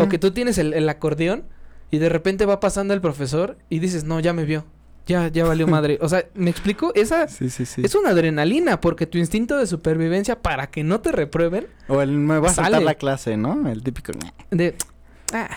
o 0.00 0.08
que 0.08 0.18
tú 0.18 0.30
tienes 0.30 0.56
el, 0.58 0.72
el 0.72 0.88
acordeón 0.88 1.44
y 1.90 1.98
de 1.98 2.08
repente 2.08 2.46
va 2.46 2.60
pasando 2.60 2.94
el 2.94 3.00
profesor 3.02 3.58
y 3.68 3.80
dices 3.80 4.04
no 4.04 4.20
ya 4.20 4.32
me 4.32 4.44
vio 4.44 4.64
ya 5.06 5.28
ya 5.28 5.44
valió 5.44 5.66
madre 5.76 5.98
o 6.00 6.08
sea 6.08 6.24
me 6.34 6.48
explico 6.48 6.92
esa 6.94 7.28
Sí, 7.28 7.50
sí, 7.50 7.66
sí. 7.66 7.82
es 7.84 7.94
una 7.94 8.10
adrenalina 8.10 8.80
porque 8.80 9.06
tu 9.06 9.18
instinto 9.18 9.58
de 9.58 9.66
supervivencia 9.66 10.40
para 10.40 10.68
que 10.68 10.82
no 10.82 11.00
te 11.00 11.12
reprueben 11.12 11.66
O 11.88 12.00
el 12.00 12.12
me 12.12 12.38
voy 12.38 12.48
a 12.48 12.52
saltar 12.52 12.82
la 12.82 12.94
clase, 12.94 13.36
¿no? 13.36 13.68
El 13.68 13.82
típico. 13.82 14.12
De 14.50 14.76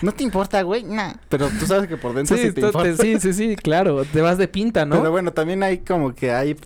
No 0.02 0.12
te 0.12 0.22
importa, 0.24 0.60
güey. 0.62 0.82
Nah. 0.84 1.14
Pero 1.28 1.48
tú 1.48 1.66
sabes 1.66 1.88
que 1.88 1.96
por 1.96 2.14
dentro 2.14 2.36
sí, 2.36 2.44
Sí, 2.48 2.52
te 2.52 2.60
importa. 2.60 2.82
te- 2.82 2.96
sí, 2.96 3.20
sí, 3.20 3.32
sí, 3.32 3.56
claro. 3.56 4.04
Te 4.04 4.20
vas 4.20 4.38
de 4.38 4.48
pinta, 4.48 4.84
¿no? 4.84 4.96
Pero 4.98 5.10
bueno, 5.10 5.32
también 5.32 5.62
hay 5.62 5.78
como 5.78 6.14
que 6.14 6.32
hay. 6.32 6.56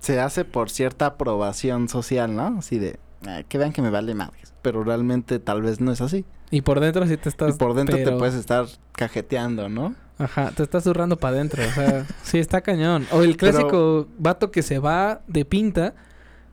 Se 0.00 0.20
hace 0.20 0.44
por 0.44 0.68
cierta 0.70 1.06
aprobación 1.06 1.88
social, 1.88 2.34
¿no? 2.34 2.56
Así 2.58 2.78
de. 2.78 2.98
"Ah, 3.26 3.42
que 3.48 3.58
vean 3.58 3.72
que 3.72 3.82
me 3.82 3.90
vale 3.90 4.14
madres. 4.14 4.52
Pero 4.62 4.82
realmente 4.84 5.38
tal 5.38 5.62
vez 5.62 5.80
no 5.80 5.92
es 5.92 6.00
así. 6.00 6.24
Y 6.50 6.62
por 6.62 6.80
dentro 6.80 7.06
sí 7.06 7.16
te 7.16 7.28
Y 7.28 7.30
estás... 7.30 7.56
por 7.56 7.74
dentro 7.74 7.96
te 7.96 8.04
pero- 8.04 8.18
puedes 8.18 8.34
estar 8.34 8.66
cajeteando, 8.92 9.68
¿no? 9.68 9.94
Ajá, 10.18 10.50
te 10.54 10.62
estás 10.62 10.84
zurrando 10.84 11.16
para 11.16 11.36
adentro. 11.36 11.62
O 11.66 11.70
sea, 11.72 12.06
sí, 12.22 12.38
está 12.38 12.60
cañón. 12.60 13.06
O 13.12 13.22
el 13.22 13.36
clásico 13.36 14.06
vato 14.18 14.50
que 14.50 14.62
se 14.62 14.78
va 14.78 15.22
de 15.26 15.44
pinta 15.44 15.94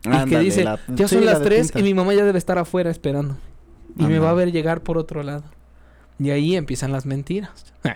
y 0.03 0.29
que 0.29 0.39
dice, 0.39 0.63
la- 0.63 0.79
ya 0.87 1.07
sí, 1.07 1.15
son 1.15 1.25
la 1.25 1.33
las 1.33 1.39
de 1.41 1.45
tres 1.45 1.67
pinta. 1.71 1.79
y 1.79 1.83
mi 1.83 1.93
mamá 1.93 2.13
ya 2.13 2.23
debe 2.23 2.37
estar 2.37 2.57
afuera 2.57 2.89
esperando. 2.89 3.35
Y 3.97 4.03
me 4.05 4.19
va 4.19 4.29
a 4.29 4.33
ver 4.33 4.51
llegar 4.51 4.81
por 4.81 4.97
otro 4.97 5.23
lado. 5.23 5.43
Y 6.19 6.31
ahí 6.31 6.55
empiezan 6.55 6.91
las 6.91 7.05
mentiras. 7.05 7.65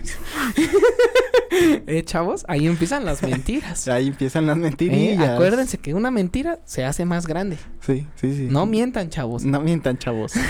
¿Eh, 1.87 2.03
chavos? 2.03 2.45
Ahí 2.47 2.65
empiezan 2.67 3.05
las 3.05 3.21
mentiras. 3.21 3.87
Ahí 3.87 4.07
empiezan 4.07 4.45
las 4.47 4.57
Eh, 4.57 4.61
mentirillas. 4.61 5.29
acuérdense 5.29 5.77
que 5.77 5.93
una 5.93 6.09
mentira 6.09 6.59
se 6.65 6.83
hace 6.83 7.05
más 7.05 7.27
grande. 7.27 7.57
Sí, 7.81 8.07
sí, 8.15 8.35
sí. 8.35 8.47
No 8.49 8.65
mientan, 8.65 9.09
chavos. 9.09 9.43
No 9.45 9.59
mientan, 9.61 9.97
chavos. 9.97 10.33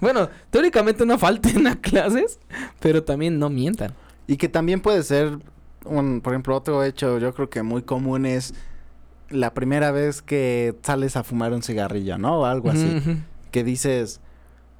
Bueno, 0.00 0.30
teóricamente 0.50 1.04
no 1.04 1.18
falten 1.18 1.66
a 1.66 1.76
clases, 1.78 2.38
pero 2.80 3.04
también 3.04 3.38
no 3.38 3.50
mientan. 3.50 3.92
y 4.26 4.38
que 4.38 4.48
también 4.48 4.80
puede 4.80 5.02
ser, 5.02 5.40
un, 5.84 6.22
por 6.22 6.32
ejemplo, 6.32 6.56
otro 6.56 6.82
hecho 6.84 7.18
yo 7.18 7.34
creo 7.34 7.50
que 7.50 7.62
muy 7.62 7.82
común 7.82 8.24
es 8.24 8.54
la 9.28 9.52
primera 9.52 9.90
vez 9.90 10.22
que 10.22 10.74
sales 10.82 11.16
a 11.16 11.22
fumar 11.22 11.52
un 11.52 11.62
cigarrillo, 11.62 12.16
¿no? 12.16 12.40
O 12.40 12.44
algo 12.46 12.70
así. 12.70 13.02
Que 13.50 13.62
dices, 13.62 14.22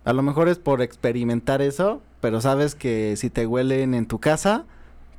a 0.04 0.12
lo 0.12 0.22
mejor 0.22 0.48
es 0.48 0.58
por 0.58 0.82
experimentar 0.82 1.62
eso, 1.62 2.00
pero 2.20 2.40
sabes 2.40 2.74
que 2.74 3.14
si 3.16 3.30
te 3.30 3.46
huelen 3.46 3.94
en 3.94 4.06
tu 4.06 4.18
casa, 4.18 4.64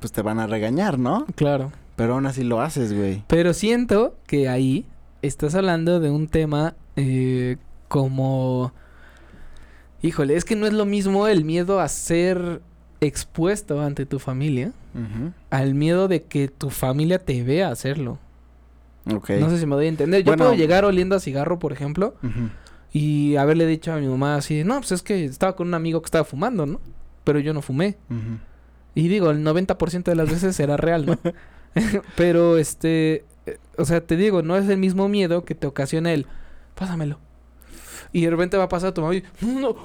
pues 0.00 0.12
te 0.12 0.22
van 0.22 0.38
a 0.38 0.46
regañar, 0.46 0.98
¿no? 0.98 1.26
Claro. 1.34 1.72
Pero 1.96 2.14
aún 2.14 2.26
así 2.26 2.42
lo 2.44 2.60
haces, 2.60 2.92
güey. 2.96 3.22
Pero 3.28 3.54
siento 3.54 4.16
que 4.26 4.48
ahí 4.48 4.84
estás 5.22 5.54
hablando 5.54 6.00
de 6.00 6.10
un 6.10 6.28
tema 6.28 6.74
eh, 6.96 7.56
como... 7.88 8.72
Híjole, 10.02 10.36
es 10.36 10.44
que 10.44 10.56
no 10.56 10.66
es 10.66 10.72
lo 10.74 10.84
mismo 10.84 11.28
el 11.28 11.44
miedo 11.44 11.80
a 11.80 11.88
ser 11.88 12.60
expuesto 13.00 13.80
ante 13.80 14.06
tu 14.06 14.18
familia 14.18 14.72
al 15.50 15.74
miedo 15.74 16.06
de 16.08 16.22
que 16.22 16.46
tu 16.48 16.70
familia 16.70 17.18
te 17.18 17.42
vea 17.42 17.68
hacerlo. 17.70 18.18
Ok. 19.12 19.30
No 19.40 19.50
sé 19.50 19.58
si 19.58 19.66
me 19.66 19.74
doy 19.74 19.86
a 19.86 19.88
entender. 19.88 20.20
Yo 20.20 20.26
Bueno. 20.26 20.44
puedo 20.44 20.54
llegar 20.56 20.84
oliendo 20.84 21.16
a 21.16 21.20
cigarro, 21.20 21.58
por 21.58 21.72
ejemplo. 21.72 22.14
Y 22.94 23.34
haberle 23.34 23.66
dicho 23.66 23.92
a 23.92 23.96
mi 23.96 24.06
mamá 24.06 24.36
así, 24.36 24.62
no, 24.62 24.78
pues 24.78 24.92
es 24.92 25.02
que 25.02 25.24
estaba 25.24 25.56
con 25.56 25.66
un 25.66 25.74
amigo 25.74 26.00
que 26.00 26.06
estaba 26.06 26.24
fumando, 26.24 26.64
¿no? 26.64 26.80
Pero 27.24 27.40
yo 27.40 27.52
no 27.52 27.60
fumé. 27.60 27.96
Y 28.94 29.08
digo, 29.08 29.32
el 29.32 29.44
90% 29.44 30.04
de 30.04 30.14
las 30.14 30.30
veces 30.30 30.58
era 30.60 30.76
real, 30.76 31.04
¿no? 31.04 31.18
Pero 32.16 32.56
este, 32.56 33.24
eh, 33.46 33.58
o 33.76 33.84
sea, 33.84 34.00
te 34.00 34.16
digo, 34.16 34.42
no 34.42 34.56
es 34.56 34.68
el 34.68 34.78
mismo 34.78 35.08
miedo 35.08 35.44
que 35.44 35.56
te 35.56 35.66
ocasiona 35.66 36.12
el, 36.12 36.28
pásamelo. 36.76 37.18
Y 38.12 38.22
de 38.22 38.30
repente 38.30 38.56
va 38.56 38.64
a 38.64 38.68
pasar 38.68 38.92
tu 38.92 39.00
mamá 39.00 39.16
y, 39.16 39.24
no, 39.40 39.60
no. 39.60 39.76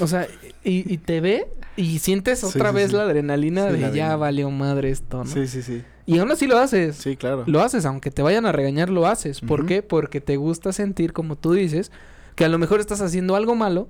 O 0.00 0.06
sea, 0.06 0.28
y, 0.62 0.92
y 0.92 0.98
te 0.98 1.22
ve 1.22 1.48
y 1.76 2.00
sientes 2.00 2.44
otra 2.44 2.68
sí, 2.70 2.76
vez 2.76 2.90
sí. 2.90 2.96
la 2.96 3.04
adrenalina 3.04 3.64
de 3.64 3.78
la 3.78 3.90
ya 3.90 4.16
valió 4.16 4.50
madre 4.50 4.90
esto, 4.90 5.24
¿no? 5.24 5.30
Sí, 5.30 5.46
sí, 5.46 5.62
sí. 5.62 5.82
Y 6.10 6.18
aún 6.18 6.30
así 6.32 6.46
lo 6.46 6.58
haces. 6.58 6.96
Sí, 6.96 7.16
claro. 7.16 7.44
Lo 7.46 7.60
haces, 7.62 7.86
aunque 7.86 8.10
te 8.10 8.22
vayan 8.22 8.46
a 8.46 8.52
regañar, 8.52 8.90
lo 8.90 9.06
haces. 9.06 9.40
¿Por 9.40 9.66
qué? 9.66 9.82
Porque 9.82 10.20
te 10.20 10.36
gusta 10.36 10.72
sentir, 10.72 11.12
como 11.12 11.36
tú 11.36 11.52
dices, 11.52 11.92
que 12.34 12.44
a 12.44 12.48
lo 12.48 12.58
mejor 12.58 12.80
estás 12.80 13.00
haciendo 13.00 13.36
algo 13.36 13.54
malo 13.54 13.88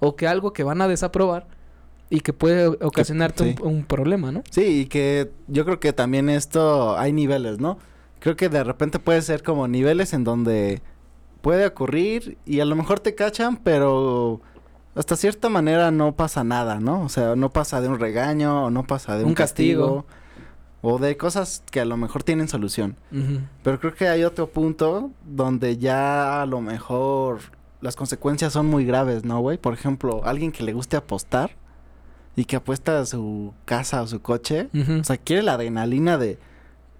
o 0.00 0.16
que 0.16 0.26
algo 0.26 0.52
que 0.52 0.62
van 0.62 0.80
a 0.80 0.88
desaprobar 0.88 1.46
y 2.10 2.20
que 2.20 2.32
puede 2.32 2.68
ocasionarte 2.68 3.44
sí. 3.44 3.56
un, 3.62 3.74
un 3.74 3.84
problema, 3.84 4.32
¿no? 4.32 4.42
Sí, 4.50 4.62
y 4.80 4.86
que 4.86 5.30
yo 5.46 5.64
creo 5.66 5.78
que 5.78 5.92
también 5.92 6.30
esto 6.30 6.96
hay 6.98 7.12
niveles, 7.12 7.58
¿no? 7.60 7.78
Creo 8.20 8.34
que 8.34 8.48
de 8.48 8.64
repente 8.64 8.98
puede 8.98 9.20
ser 9.20 9.42
como 9.42 9.68
niveles 9.68 10.14
en 10.14 10.24
donde 10.24 10.80
puede 11.42 11.66
ocurrir 11.66 12.38
y 12.46 12.60
a 12.60 12.64
lo 12.64 12.76
mejor 12.76 13.00
te 13.00 13.14
cachan, 13.14 13.58
pero 13.58 14.40
hasta 14.94 15.16
cierta 15.16 15.48
manera 15.48 15.90
no 15.90 16.16
pasa 16.16 16.44
nada, 16.44 16.80
¿no? 16.80 17.02
O 17.02 17.08
sea, 17.08 17.36
no 17.36 17.50
pasa 17.50 17.80
de 17.80 17.88
un 17.88 18.00
regaño 18.00 18.64
o 18.64 18.70
no 18.70 18.84
pasa 18.86 19.16
de 19.16 19.24
un, 19.24 19.30
Un 19.30 19.34
castigo. 19.34 20.04
castigo 20.06 20.18
o 20.82 20.98
de 20.98 21.16
cosas 21.16 21.62
que 21.70 21.80
a 21.80 21.84
lo 21.84 21.96
mejor 21.96 22.22
tienen 22.22 22.48
solución. 22.48 22.96
Pero 23.62 23.80
creo 23.80 23.94
que 23.94 24.08
hay 24.08 24.24
otro 24.24 24.48
punto 24.50 25.10
donde 25.26 25.76
ya 25.78 26.42
a 26.42 26.46
lo 26.46 26.60
mejor 26.60 27.40
las 27.80 27.96
consecuencias 27.96 28.52
son 28.52 28.66
muy 28.66 28.84
graves, 28.84 29.24
¿no, 29.24 29.40
güey? 29.40 29.58
Por 29.58 29.74
ejemplo, 29.74 30.22
alguien 30.24 30.52
que 30.52 30.62
le 30.62 30.72
guste 30.72 30.96
apostar 30.96 31.50
y 32.36 32.44
que 32.44 32.56
apuesta 32.56 33.04
su 33.06 33.52
casa 33.64 34.02
o 34.02 34.06
su 34.06 34.20
coche. 34.22 34.68
O 35.00 35.04
sea, 35.04 35.16
quiere 35.16 35.42
la 35.42 35.54
adrenalina 35.54 36.18
de... 36.18 36.38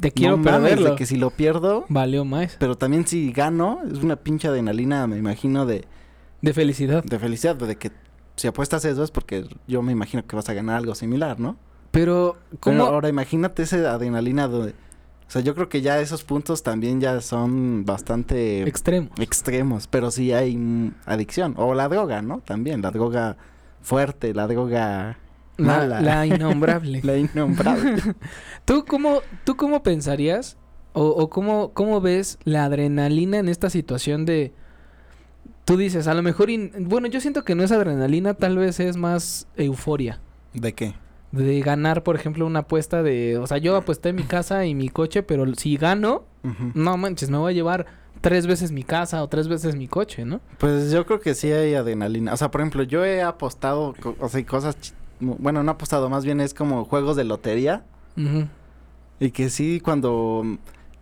Te 0.01 0.13
quiero 0.13 0.37
no 0.37 0.45
perderlo. 0.45 0.91
de 0.91 0.97
que 0.97 1.07
si 1.07 1.17
lo 1.17 1.31
pierdo... 1.31 1.85
Valió 1.89 2.25
más. 2.25 2.57
Pero 2.61 2.77
también 2.77 3.05
si 3.07 3.33
gano, 3.33 3.81
es 3.91 3.99
una 3.99 4.15
pinche 4.17 4.47
adrenalina, 4.47 5.07
me 5.09 5.17
imagino, 5.17 5.67
de, 5.67 5.85
De 6.41 6.53
felicidad. 6.53 7.03
de 7.05 7.19
felicidad. 7.19 7.57
De 7.57 7.77
que 7.77 7.91
si 8.37 8.47
apuestas 8.47 8.85
eso 8.85 9.03
es 9.03 9.11
porque 9.11 9.45
yo 9.67 9.83
me 9.83 9.91
imagino 9.91 10.25
que 10.25 10.37
vas 10.37 10.49
a 10.49 10.55
ganar 10.55 10.77
algo 10.77 10.95
similar, 10.95 11.41
¿no? 11.41 11.57
Pero, 11.91 12.37
¿cómo? 12.61 12.77
Pero 12.85 12.87
ahora 12.95 13.09
imagínate 13.09 13.63
esa 13.63 13.93
adrenalina 13.93 14.47
de... 14.49 14.71
O 15.27 15.31
sea, 15.31 15.43
yo 15.43 15.55
creo 15.55 15.69
que 15.69 15.83
ya 15.83 16.01
esos 16.01 16.25
puntos 16.25 16.63
también 16.63 17.01
ya 17.03 17.21
son 17.21 17.85
bastante 17.85 18.63
Extremo. 18.63 19.11
extremos, 19.21 19.87
pero 19.87 20.11
sí 20.11 20.33
hay 20.33 20.57
mm, 20.57 20.95
adicción. 21.05 21.55
O 21.59 21.75
la 21.75 21.89
droga, 21.89 22.23
¿no? 22.23 22.41
También, 22.41 22.81
la 22.81 22.91
droga 22.91 23.37
fuerte, 23.83 24.33
la 24.33 24.47
droga 24.47 25.19
La, 25.59 25.67
mala. 25.67 26.01
la 26.01 26.27
innombrable. 26.35 27.01
la 27.03 27.17
innombrable. 27.19 28.03
¿Tú 28.65 28.85
cómo, 28.87 29.21
¿Tú 29.45 29.57
cómo 29.57 29.83
pensarías 29.83 30.57
o, 30.95 31.05
o 31.09 31.29
cómo, 31.29 31.73
cómo 31.75 32.01
ves 32.01 32.39
la 32.45 32.65
adrenalina 32.65 33.37
en 33.39 33.49
esta 33.51 33.69
situación 33.69 34.25
de... 34.25 34.53
Tú 35.67 35.77
dices, 35.77 36.07
a 36.09 36.15
lo 36.15 36.23
mejor... 36.23 36.49
in- 36.49 36.73
Bueno, 36.89 37.07
yo 37.09 37.21
siento 37.21 37.45
que 37.45 37.55
no 37.55 37.63
es 37.65 37.71
adrenalina, 37.73 38.33
tal 38.33 38.57
vez 38.57 38.81
es 38.81 38.97
más 38.97 39.47
euforia. 39.57 40.21
¿De 40.55 40.73
qué? 40.73 40.95
De 41.31 41.61
ganar, 41.61 42.03
por 42.03 42.17
ejemplo, 42.17 42.47
una 42.47 42.61
apuesta 42.61 43.03
de... 43.03 43.37
O 43.39 43.47
sea, 43.47 43.59
yo 43.59 43.77
apuesté 43.77 44.13
mi 44.13 44.23
casa 44.23 44.65
y 44.65 44.75
mi 44.75 44.89
coche, 44.89 45.23
pero 45.23 45.45
si 45.55 45.77
gano, 45.77 46.25
no 46.75 46.97
manches, 46.97 47.29
me 47.29 47.37
voy 47.37 47.53
a 47.53 47.55
llevar 47.55 47.87
tres 48.21 48.47
veces 48.47 48.73
mi 48.73 48.83
casa 48.83 49.23
o 49.23 49.29
tres 49.29 49.47
veces 49.47 49.77
mi 49.77 49.89
coche, 49.89 50.25
¿no? 50.25 50.41
Pues 50.59 50.91
yo 50.91 51.05
creo 51.05 51.21
que 51.21 51.35
sí 51.35 51.53
hay 51.53 51.75
adrenalina. 51.75 52.33
O 52.33 52.37
sea, 52.37 52.51
por 52.51 52.63
ejemplo, 52.63 52.83
yo 52.83 53.05
he 53.05 53.23
apostado, 53.23 53.95
o 54.19 54.29
sea, 54.29 54.47
cosas... 54.47 54.95
Bueno, 55.21 55.63
no 55.63 55.73
apostado, 55.73 56.09
más 56.09 56.25
bien 56.25 56.41
es 56.41 56.55
como 56.55 56.85
juegos 56.85 57.17
de 57.17 57.25
lotería. 57.25 57.85
Y 59.21 59.31
que 59.31 59.51
sí, 59.51 59.81
cuando 59.81 60.45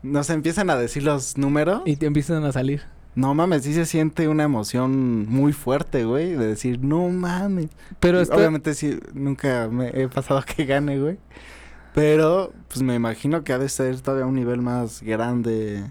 nos 0.02 0.30
empiezan 0.30 0.70
a 0.70 0.76
decir 0.76 1.04
los 1.04 1.38
números... 1.38 1.82
Y 1.84 1.96
te 1.96 2.06
empiezan 2.06 2.44
a 2.44 2.52
salir. 2.52 2.82
No 3.16 3.34
mames, 3.34 3.64
sí 3.64 3.72
se 3.74 3.86
siente 3.86 4.28
una 4.28 4.44
emoción 4.44 5.26
muy 5.28 5.52
fuerte, 5.52 6.04
güey. 6.04 6.32
De 6.32 6.46
decir, 6.46 6.78
no 6.84 7.08
mames. 7.08 7.70
Pero. 7.98 8.20
Obviamente 8.22 8.74
sí, 8.74 9.00
nunca 9.14 9.68
me 9.68 9.88
he 9.88 10.06
pasado 10.06 10.42
que 10.56 10.64
gane, 10.66 11.00
güey. 11.00 11.18
Pero, 11.94 12.52
pues 12.68 12.82
me 12.82 12.94
imagino 12.94 13.42
que 13.42 13.54
ha 13.54 13.58
de 13.58 13.70
ser 13.70 14.00
todavía 14.02 14.26
un 14.26 14.34
nivel 14.34 14.60
más 14.60 15.02
grande. 15.02 15.82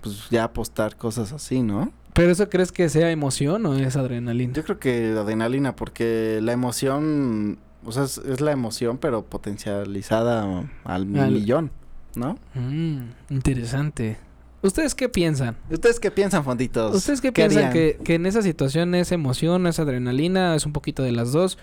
Pues 0.00 0.30
ya 0.30 0.44
apostar 0.44 0.96
cosas 0.96 1.32
así, 1.32 1.62
¿no? 1.62 1.92
¿Pero 2.12 2.30
eso 2.30 2.48
crees 2.48 2.70
que 2.70 2.88
sea 2.88 3.10
emoción 3.10 3.66
o 3.66 3.74
es 3.74 3.96
adrenalina? 3.96 4.52
Yo 4.52 4.62
creo 4.64 4.78
que 4.78 5.08
adrenalina, 5.18 5.74
porque 5.74 6.38
la 6.42 6.52
emoción, 6.52 7.58
o 7.84 7.90
sea, 7.90 8.04
es, 8.04 8.18
es 8.18 8.40
la 8.40 8.52
emoción, 8.52 8.98
pero 8.98 9.24
potencializada 9.24 10.44
al, 10.84 11.16
Al- 11.18 11.32
millón, 11.32 11.72
¿no? 12.14 12.38
Mm, 12.54 12.98
interesante. 13.30 14.16
¿Ustedes 14.62 14.94
qué 14.94 15.08
piensan? 15.08 15.56
¿Ustedes 15.70 16.00
qué 16.00 16.10
piensan, 16.10 16.42
fonditos? 16.44 16.94
¿Ustedes 16.94 17.20
qué, 17.20 17.30
piensan? 17.32 17.72
Que, 17.72 17.98
que 18.04 18.14
en 18.16 18.26
esa 18.26 18.42
situación 18.42 18.94
es 18.94 19.12
emoción, 19.12 19.66
es 19.66 19.78
adrenalina, 19.78 20.54
es 20.56 20.66
un 20.66 20.72
poquito 20.72 21.02
de 21.02 21.12
las 21.12 21.32
dos? 21.32 21.58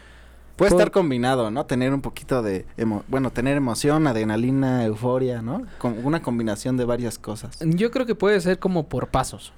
Puede 0.55 0.71
por- 0.71 0.79
estar 0.79 0.91
combinado, 0.91 1.51
¿no? 1.51 1.65
Tener 1.65 1.93
un 1.93 2.01
poquito 2.01 2.41
de, 2.41 2.65
emo- 2.77 3.03
bueno, 3.09 3.31
tener 3.31 3.57
emoción, 3.57 4.07
adrenalina, 4.07 4.85
euforia, 4.85 5.41
¿no? 5.41 5.63
Con 5.77 6.05
una 6.05 6.21
combinación 6.21 6.77
de 6.77 6.85
varias 6.85 7.19
cosas. 7.19 7.59
Yo 7.59 7.91
creo 7.91 8.05
que 8.05 8.15
puede 8.15 8.39
ser 8.39 8.59
como 8.59 8.87
por 8.87 9.07
pasos. 9.09 9.51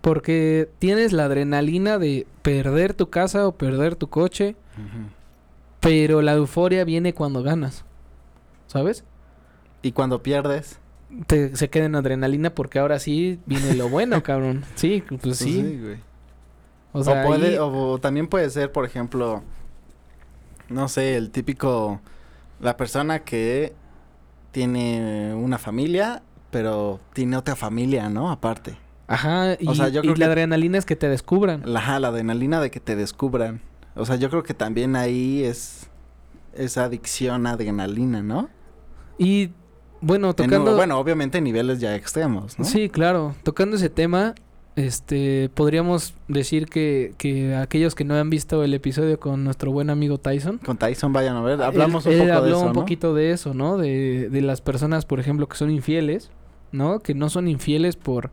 Porque 0.00 0.70
tienes 0.78 1.12
la 1.12 1.24
adrenalina 1.24 1.98
de 1.98 2.26
perder 2.42 2.94
tu 2.94 3.10
casa 3.10 3.46
o 3.48 3.52
perder 3.56 3.96
tu 3.96 4.08
coche, 4.08 4.54
pero 5.80 6.22
la 6.22 6.34
euforia 6.34 6.84
viene 6.84 7.12
cuando 7.12 7.42
ganas. 7.42 7.84
¿Sabes? 8.68 9.04
Y 9.82 9.92
cuando 9.92 10.22
pierdes, 10.22 10.78
Te, 11.26 11.56
se 11.56 11.68
queda 11.70 11.84
en 11.86 11.94
adrenalina 11.94 12.54
porque 12.54 12.78
ahora 12.78 12.98
sí 12.98 13.38
viene 13.46 13.74
lo 13.74 13.88
bueno, 13.88 14.22
cabrón. 14.24 14.64
Sí, 14.76 15.02
pues 15.08 15.20
pues 15.22 15.36
sí. 15.38 15.78
güey. 15.80 15.96
O 16.92 17.00
O, 17.00 17.04
sea, 17.04 17.24
puede, 17.24 17.48
ahí- 17.52 17.56
o, 17.58 17.66
o 17.92 17.98
también 17.98 18.26
puede 18.28 18.48
ser, 18.50 18.70
por 18.72 18.84
ejemplo, 18.84 19.42
no 20.68 20.88
sé, 20.88 21.16
el 21.16 21.30
típico, 21.30 22.00
la 22.60 22.76
persona 22.76 23.20
que 23.20 23.72
tiene 24.50 25.34
una 25.34 25.58
familia, 25.58 26.22
pero 26.50 27.00
tiene 27.14 27.36
otra 27.36 27.56
familia, 27.56 28.08
¿no? 28.10 28.30
Aparte. 28.30 28.76
Ajá, 29.06 29.56
y, 29.58 29.68
o 29.68 29.74
sea, 29.74 29.88
yo 29.88 30.00
y 30.00 30.02
creo 30.02 30.12
la 30.14 30.18
que- 30.18 30.24
adrenalina 30.32 30.78
es 30.78 30.84
que 30.86 30.96
te 30.96 31.08
descubran. 31.08 31.64
Ajá, 31.76 31.98
la 32.00 32.08
adrenalina 32.08 32.60
de 32.60 32.70
que 32.70 32.80
te 32.80 32.96
descubran. 32.96 33.60
O 33.94 34.06
sea, 34.06 34.16
yo 34.16 34.30
creo 34.30 34.42
que 34.42 34.54
también 34.54 34.96
ahí 34.96 35.42
es 35.44 35.88
esa 36.54 36.84
adicción 36.84 37.46
a 37.46 37.52
adrenalina, 37.52 38.22
¿no? 38.22 38.48
Y 39.18 39.50
bueno, 40.02 40.28
En 40.30 40.34
tocando... 40.34 40.76
bueno, 40.76 40.98
obviamente 40.98 41.38
en 41.38 41.44
niveles 41.44 41.80
ya 41.80 41.94
extremos, 41.96 42.58
¿no? 42.58 42.64
Sí, 42.64 42.90
claro. 42.90 43.34
Tocando 43.42 43.76
ese 43.76 43.88
tema, 43.88 44.34
este, 44.76 45.50
podríamos 45.54 46.14
decir 46.28 46.66
que, 46.66 47.14
que 47.18 47.54
aquellos 47.54 47.94
que 47.94 48.04
no 48.04 48.14
han 48.14 48.28
visto 48.28 48.62
el 48.64 48.74
episodio 48.74 49.18
con 49.18 49.44
nuestro 49.44 49.70
buen 49.72 49.90
amigo 49.90 50.18
Tyson, 50.18 50.58
Con 50.58 50.76
Tyson 50.76 51.12
vayan 51.12 51.36
a 51.36 51.42
ver, 51.42 51.62
hablamos 51.62 52.06
él, 52.06 52.14
un 52.14 52.20
él 52.20 52.28
poco 52.28 52.30
de 52.30 52.36
habló 52.38 52.56
eso, 52.56 52.66
un 52.66 52.66
¿no? 52.68 52.72
poquito 52.72 53.14
de 53.14 53.30
eso, 53.30 53.54
¿no? 53.54 53.78
De, 53.78 54.28
de 54.30 54.40
las 54.42 54.60
personas, 54.60 55.04
por 55.06 55.20
ejemplo, 55.20 55.48
que 55.48 55.56
son 55.56 55.70
infieles, 55.70 56.30
¿no? 56.72 57.00
Que 57.00 57.14
no 57.14 57.30
son 57.30 57.48
infieles 57.48 57.96
por, 57.96 58.30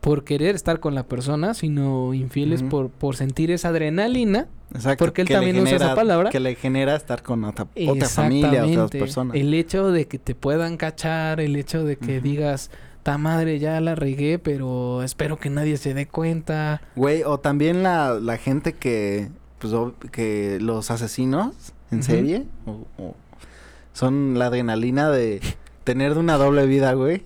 por 0.00 0.22
querer 0.24 0.54
estar 0.54 0.78
con 0.80 0.94
la 0.94 1.02
persona, 1.04 1.54
sino 1.54 2.14
infieles 2.14 2.62
por, 2.62 2.88
por 2.90 3.16
sentir 3.16 3.50
esa 3.50 3.68
adrenalina. 3.68 4.46
Exacto, 4.72 5.04
porque 5.04 5.22
él 5.22 5.28
también 5.28 5.58
usa 5.60 5.76
esa 5.76 5.94
palabra. 5.94 6.30
Que 6.30 6.40
le 6.40 6.54
genera 6.54 6.94
estar 6.94 7.22
con 7.22 7.42
otra, 7.44 7.66
otra 7.88 8.08
familia, 8.08 8.64
otras 8.64 8.90
personas. 8.90 9.36
El 9.36 9.52
hecho 9.54 9.90
de 9.90 10.06
que 10.06 10.18
te 10.18 10.34
puedan 10.34 10.76
cachar, 10.76 11.40
el 11.40 11.56
hecho 11.56 11.84
de 11.84 11.96
que 11.96 12.20
digas, 12.20 12.70
ta 13.02 13.18
madre, 13.18 13.58
ya 13.58 13.80
la 13.80 13.94
regué, 13.94 14.38
pero 14.38 15.02
espero 15.02 15.38
que 15.38 15.50
nadie 15.50 15.76
se 15.78 15.94
dé 15.94 16.06
cuenta. 16.06 16.80
Güey, 16.94 17.22
o 17.24 17.38
también 17.40 17.82
la, 17.82 18.18
la 18.20 18.36
gente 18.36 18.74
que, 18.74 19.28
pues, 19.58 19.72
que 20.12 20.58
los 20.60 20.90
asesinos 20.92 21.54
en 21.90 22.02
serie, 22.04 22.44
o- 22.66 22.86
o 22.98 23.16
son 23.94 24.38
la 24.38 24.46
adrenalina 24.46 25.10
de 25.10 25.40
tener 25.82 26.14
de 26.14 26.20
una 26.20 26.36
doble 26.36 26.66
vida, 26.66 26.92
güey. 26.92 27.22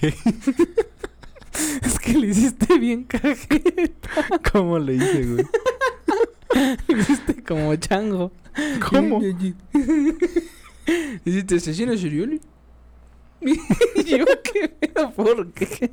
Es 1.82 1.98
que 1.98 2.12
le 2.14 2.28
hiciste 2.28 2.78
bien 2.78 3.04
cajeta. 3.04 4.08
¿Cómo 4.52 4.78
le 4.78 4.94
hice, 4.94 5.24
güey? 5.26 5.46
Le 6.88 6.98
hiciste 7.00 7.42
como 7.42 7.74
chango. 7.76 8.32
¿Cómo? 8.90 9.20
hiciste 11.24 11.56
asesino 11.56 11.96
serial? 11.96 12.40
yo 14.06 14.24
qué 14.42 14.68
pedo, 14.68 15.10
¿por 15.10 15.52
qué? 15.52 15.90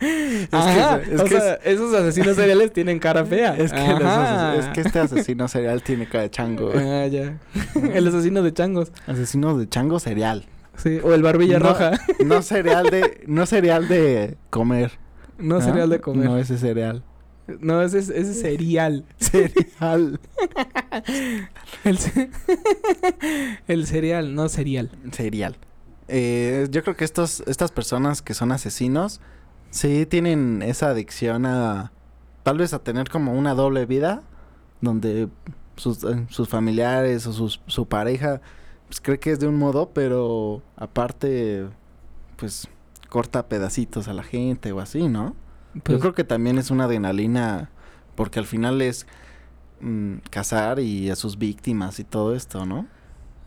Es 0.00 0.48
Ajá, 0.50 1.00
que, 1.00 1.14
es 1.14 1.20
o 1.20 1.24
que 1.24 1.30
sea, 1.40 1.54
esos 1.64 1.94
asesinos 1.94 2.34
seriales 2.36 2.72
tienen 2.72 2.98
cara 2.98 3.24
fea. 3.24 3.56
Es 3.56 3.72
que, 3.72 3.78
los- 3.78 4.58
es 4.58 4.66
que 4.74 4.80
este 4.80 4.98
asesino 4.98 5.46
serial 5.48 5.82
tiene 5.82 6.08
cara 6.08 6.24
de 6.24 6.30
chango, 6.30 6.72
güey. 6.72 6.84
Ah, 6.84 7.06
ya. 7.06 7.38
El 7.94 8.06
asesino 8.08 8.42
de 8.42 8.52
changos. 8.52 8.90
Asesino 9.06 9.56
de 9.56 9.68
chango 9.68 10.00
serial. 10.00 10.44
Sí, 10.76 10.98
o 11.02 11.12
el 11.14 11.22
barbilla 11.22 11.58
No, 11.58 11.68
roja. 11.68 11.92
No 12.24 12.42
cereal 12.42 12.90
de, 12.90 13.24
no 13.26 13.46
cereal 13.46 13.88
de 13.88 14.36
comer. 14.50 14.92
No 15.38 15.60
cereal 15.60 15.90
de 15.90 16.00
comer. 16.00 16.24
No, 16.26 16.32
No, 16.32 16.38
ese 16.38 16.56
cereal. 16.58 17.02
ese, 17.48 17.98
es- 17.98 18.08
ese 18.08 18.30
es 18.32 18.40
cereal. 18.40 19.04
Cereal. 19.18 20.20
El, 21.84 21.98
ce- 21.98 22.30
el 23.66 23.86
cereal, 23.86 24.34
no 24.34 24.48
cereal. 24.48 24.90
Cereal. 25.12 25.56
Eh, 26.08 26.66
yo 26.70 26.82
creo 26.82 26.96
que 26.96 27.04
estos, 27.04 27.42
estas 27.46 27.72
personas 27.72 28.22
que 28.22 28.34
son 28.34 28.52
asesinos, 28.52 29.20
sí 29.70 30.06
tienen 30.06 30.62
esa 30.62 30.88
adicción 30.90 31.46
a, 31.46 31.92
tal 32.42 32.58
vez 32.58 32.74
a 32.74 32.78
tener 32.80 33.08
como 33.08 33.32
una 33.34 33.54
doble 33.54 33.86
vida, 33.86 34.22
donde 34.80 35.28
sus, 35.76 36.04
eh, 36.04 36.26
sus 36.28 36.48
familiares 36.48 37.26
o 37.26 37.32
sus, 37.32 37.60
su 37.66 37.86
pareja, 37.86 38.40
pues 38.92 39.00
cree 39.00 39.18
que 39.18 39.30
es 39.30 39.40
de 39.40 39.46
un 39.48 39.56
modo, 39.56 39.88
pero 39.94 40.60
aparte, 40.76 41.64
pues 42.36 42.68
corta 43.08 43.46
pedacitos 43.48 44.06
a 44.06 44.12
la 44.12 44.22
gente 44.22 44.70
o 44.72 44.80
así, 44.80 45.08
¿no? 45.08 45.34
Pues, 45.82 45.96
Yo 45.96 46.00
creo 46.00 46.12
que 46.12 46.24
también 46.24 46.58
es 46.58 46.70
una 46.70 46.84
adrenalina, 46.84 47.70
porque 48.16 48.38
al 48.38 48.44
final 48.44 48.82
es 48.82 49.06
mm, 49.80 50.16
cazar 50.28 50.78
y 50.78 51.08
a 51.08 51.16
sus 51.16 51.38
víctimas 51.38 52.00
y 52.00 52.04
todo 52.04 52.34
esto, 52.34 52.66
¿no? 52.66 52.86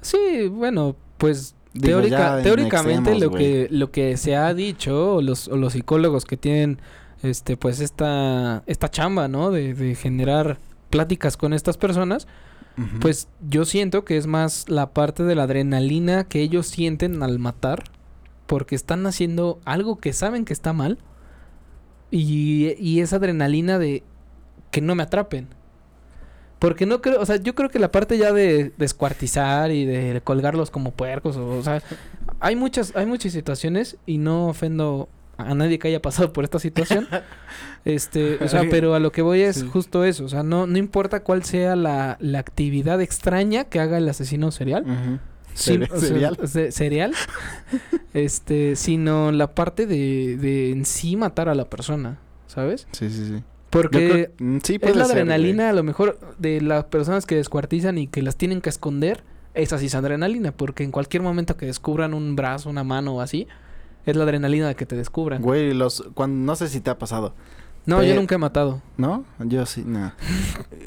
Sí, 0.02 0.48
bueno, 0.48 0.96
pues 1.20 1.54
Digo, 1.74 2.00
teórica- 2.02 2.42
teóricamente 2.42 3.12
extremos, 3.12 3.32
lo 3.34 3.38
que 3.38 3.68
lo 3.70 3.92
que 3.92 4.18
se 4.18 4.36
ha 4.36 4.52
dicho 4.56 5.18
o 5.18 5.22
los, 5.22 5.48
o 5.48 5.58
los 5.58 5.74
psicólogos 5.74 6.25
que 6.25 6.38
tienen 6.38 6.80
este 7.22 7.56
pues 7.56 7.82
esta 7.82 8.64
esta 8.66 8.90
chamba, 8.90 9.28
¿no? 9.28 9.52
De, 9.52 9.75
de 9.75 9.94
generar 9.94 10.58
pláticas 10.90 11.38
con 11.38 11.54
estas 11.54 11.78
personas, 11.78 12.25
Pues 13.00 13.29
yo 13.48 13.63
siento 13.63 14.03
que 14.03 14.17
es 14.17 14.27
más 14.27 14.70
la 14.70 14.91
parte 14.94 15.24
de 15.24 15.36
la 15.36 15.44
adrenalina 15.44 16.25
que 16.25 16.41
ellos 16.41 16.67
sienten 16.67 17.24
al 17.24 17.39
matar 17.39 17.84
porque 18.48 18.75
están 18.75 19.05
haciendo 19.05 19.60
algo 19.65 19.98
que 19.98 20.12
saben 20.13 20.46
que 20.46 20.53
está 20.53 20.74
mal 20.74 20.98
y, 22.12 22.75
y 22.77 23.00
esa 23.00 23.15
adrenalina 23.15 23.79
de 23.79 24.03
que 24.72 24.82
no 24.82 24.94
me 24.96 25.03
atrapen. 25.03 25.48
Porque 26.60 26.86
no 26.86 27.01
creo, 27.01 27.22
o 27.22 27.25
sea, 27.25 27.36
yo 27.38 27.53
creo 27.55 27.70
que 27.70 27.79
la 27.79 27.91
parte 27.91 28.17
ya 28.17 28.32
de 28.32 28.72
descuartizar 28.77 29.72
y 29.72 29.86
de 29.86 30.22
colgarlos 30.24 30.72
como 30.72 30.91
puercos, 30.91 31.36
o 31.38 31.62
sea, 31.62 31.82
hay 32.39 32.55
muchas, 32.55 32.96
hay 32.96 33.05
muchas 33.05 33.34
situaciones 33.34 33.98
y 34.05 34.17
no 34.17 34.48
ofendo 34.48 35.10
a 35.38 35.54
nadie 35.56 35.80
que 35.80 35.88
haya 35.88 36.01
pasado 36.01 36.32
por 36.34 36.44
esta 36.44 36.60
situación. 36.60 37.08
este, 37.86 38.38
o 38.44 38.48
sea, 38.48 38.63
pero 38.70 38.96
a 38.96 39.00
lo 39.00 39.12
que 39.12 39.22
voy 39.22 39.42
es 39.42 39.58
Sí. 39.58 39.70
justo 39.72 40.04
eso, 40.04 40.25
o 40.25 40.30
sea, 40.30 40.44
no, 40.44 40.68
no 40.68 40.77
importa 40.77 41.22
cuál 41.22 41.44
sea 41.44 41.75
la, 41.75 42.18
la 42.20 42.39
actividad 42.39 43.01
extraña 43.01 43.65
que 43.65 43.80
haga 43.80 43.98
el 43.98 44.08
asesino 44.10 44.51
serial. 44.51 44.84
Ujú. 44.84 45.20
sin- 45.54 45.82
Cere- 45.84 45.92
o 45.92 45.98
sea, 46.00 46.10
cereal. 46.10 46.38
ce- 46.48 46.72
cereal, 46.72 47.13
este, 48.13 48.75
sino 48.75 49.32
la 49.32 49.54
parte 49.54 49.86
de, 49.88 50.38
de 50.38 50.72
en 50.72 50.86
sí 50.86 51.15
matar 51.15 51.50
a 51.50 51.56
la 51.56 51.65
persona, 51.70 52.18
¿sabes? 52.48 52.88
Sí, 52.92 53.10
sí, 53.10 53.25
sí. 53.27 53.44
Porque 53.70 54.32
creo- 54.39 54.50
mm, 54.56 54.58
sí 54.63 54.77
es 54.82 54.96
la 54.96 55.06
ser, 55.06 55.15
adrenalina, 55.18 55.70
a 55.70 55.74
lo 55.74 55.84
mejor, 55.84 56.20
de 56.38 56.62
las 56.62 56.86
personas 56.86 57.25
que 57.25 57.36
descuartizan 57.36 57.98
y 57.98 58.08
que 58.08 58.22
las 58.22 58.36
tienen 58.38 58.62
que 58.62 58.70
esconder. 58.70 59.24
Esa 59.54 59.77
sí 59.80 59.86
es 59.86 59.96
adrenalina, 59.96 60.51
porque 60.51 60.84
en 60.84 60.92
cualquier 60.92 61.24
momento 61.24 61.56
que 61.56 61.65
descubran 61.65 62.13
un 62.13 62.36
brazo, 62.36 62.69
una 62.69 62.84
mano 62.84 63.15
o 63.15 63.21
así, 63.21 63.48
es 64.06 64.15
la 64.15 64.24
adrenalina 64.24 64.68
de 64.68 64.76
que 64.76 64.86
te 64.86 64.96
descubran. 64.96 65.41
Güey, 65.41 65.74
los 65.74 66.04
cuando 66.13 66.46
no 66.46 66.56
sé 66.56 66.68
si 66.70 66.80
te 66.82 66.89
ha 66.89 66.98
pasado, 66.98 67.34
no, 67.86 68.02
yo 68.04 68.15
nunca 68.15 68.36
he 68.36 68.38
matado. 68.38 68.82
¿no? 68.98 69.26
Yo 69.39 69.65
sí, 69.65 69.84
no. 69.86 70.12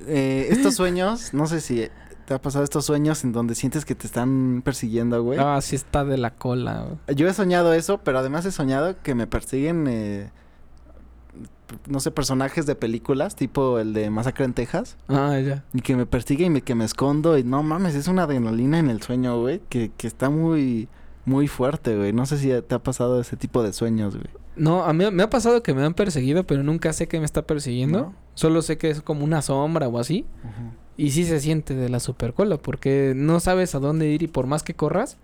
Eh, 0.06 0.48
estos 0.50 0.74
sueños, 0.76 1.32
no 1.34 1.46
sé 1.46 1.60
si 1.60 1.88
te 2.26 2.34
ha 2.34 2.40
pasado 2.42 2.62
estos 2.64 2.84
sueños 2.84 3.24
en 3.24 3.32
donde 3.32 3.54
sientes 3.54 3.84
que 3.84 3.94
te 3.94 4.06
están 4.06 4.60
persiguiendo, 4.64 5.22
güey. 5.22 5.38
Ah, 5.40 5.60
sí 5.62 5.76
está 5.76 6.04
de 6.04 6.18
la 6.18 6.30
cola. 6.34 6.84
güey. 7.06 7.16
Yo 7.16 7.28
he 7.28 7.32
soñado 7.32 7.72
eso, 7.72 7.98
pero 7.98 8.18
además 8.18 8.44
he 8.46 8.52
soñado 8.52 8.96
que 9.02 9.14
me 9.14 9.26
persiguen, 9.26 9.86
eh, 9.88 10.30
no 11.86 12.00
sé, 12.00 12.10
personajes 12.10 12.66
de 12.66 12.74
películas, 12.74 13.36
tipo 13.36 13.78
el 13.78 13.92
de 13.92 14.10
Masacre 14.10 14.44
en 14.46 14.54
Texas, 14.54 14.96
Ah, 15.08 15.38
ya. 15.38 15.64
y 15.74 15.80
que 15.82 15.96
me 15.96 16.06
persiguen 16.06 16.46
y 16.46 16.50
me- 16.50 16.62
que 16.62 16.74
me 16.74 16.84
escondo, 16.84 17.36
y 17.38 17.44
no 17.44 17.62
mames, 17.62 17.94
es 17.94 18.08
una 18.08 18.22
adrenalina 18.24 18.78
en 18.78 18.88
el 18.90 19.02
sueño, 19.02 19.38
güey, 19.40 19.60
que, 19.68 19.90
que 19.96 20.06
está 20.06 20.30
muy, 20.30 20.88
muy 21.28 21.46
fuerte, 21.48 21.96
güey. 21.96 22.12
No 22.12 22.26
sé 22.26 22.38
si 22.38 22.48
te 22.62 22.74
ha 22.74 22.82
pasado 22.82 23.20
ese 23.20 23.36
tipo 23.36 23.62
de 23.62 23.72
sueños, 23.72 24.14
güey. 24.16 24.26
No, 24.56 24.82
a 24.84 24.92
mí 24.92 25.04
me 25.12 25.22
ha 25.22 25.30
pasado 25.30 25.62
que 25.62 25.72
me 25.74 25.84
han 25.84 25.94
perseguido, 25.94 26.44
pero 26.44 26.62
nunca 26.64 26.92
sé 26.92 27.06
que 27.06 27.18
me 27.20 27.24
está 27.24 27.42
persiguiendo. 27.42 27.98
¿No? 28.00 28.14
Solo 28.34 28.62
sé 28.62 28.76
que 28.78 28.90
es 28.90 29.02
como 29.02 29.24
una 29.24 29.42
sombra 29.42 29.86
o 29.88 29.98
así. 29.98 30.24
Y 30.96 31.12
sí 31.12 31.24
se 31.24 31.38
siente 31.38 31.74
de 31.74 31.88
la 31.88 32.00
supercola, 32.00 32.56
porque 32.56 33.12
no 33.14 33.38
sabes 33.38 33.74
a 33.76 33.78
dónde 33.78 34.08
ir 34.08 34.22
y 34.24 34.26
por 34.28 34.46
más 34.48 34.64
que 34.64 34.74
corras, 34.74 35.16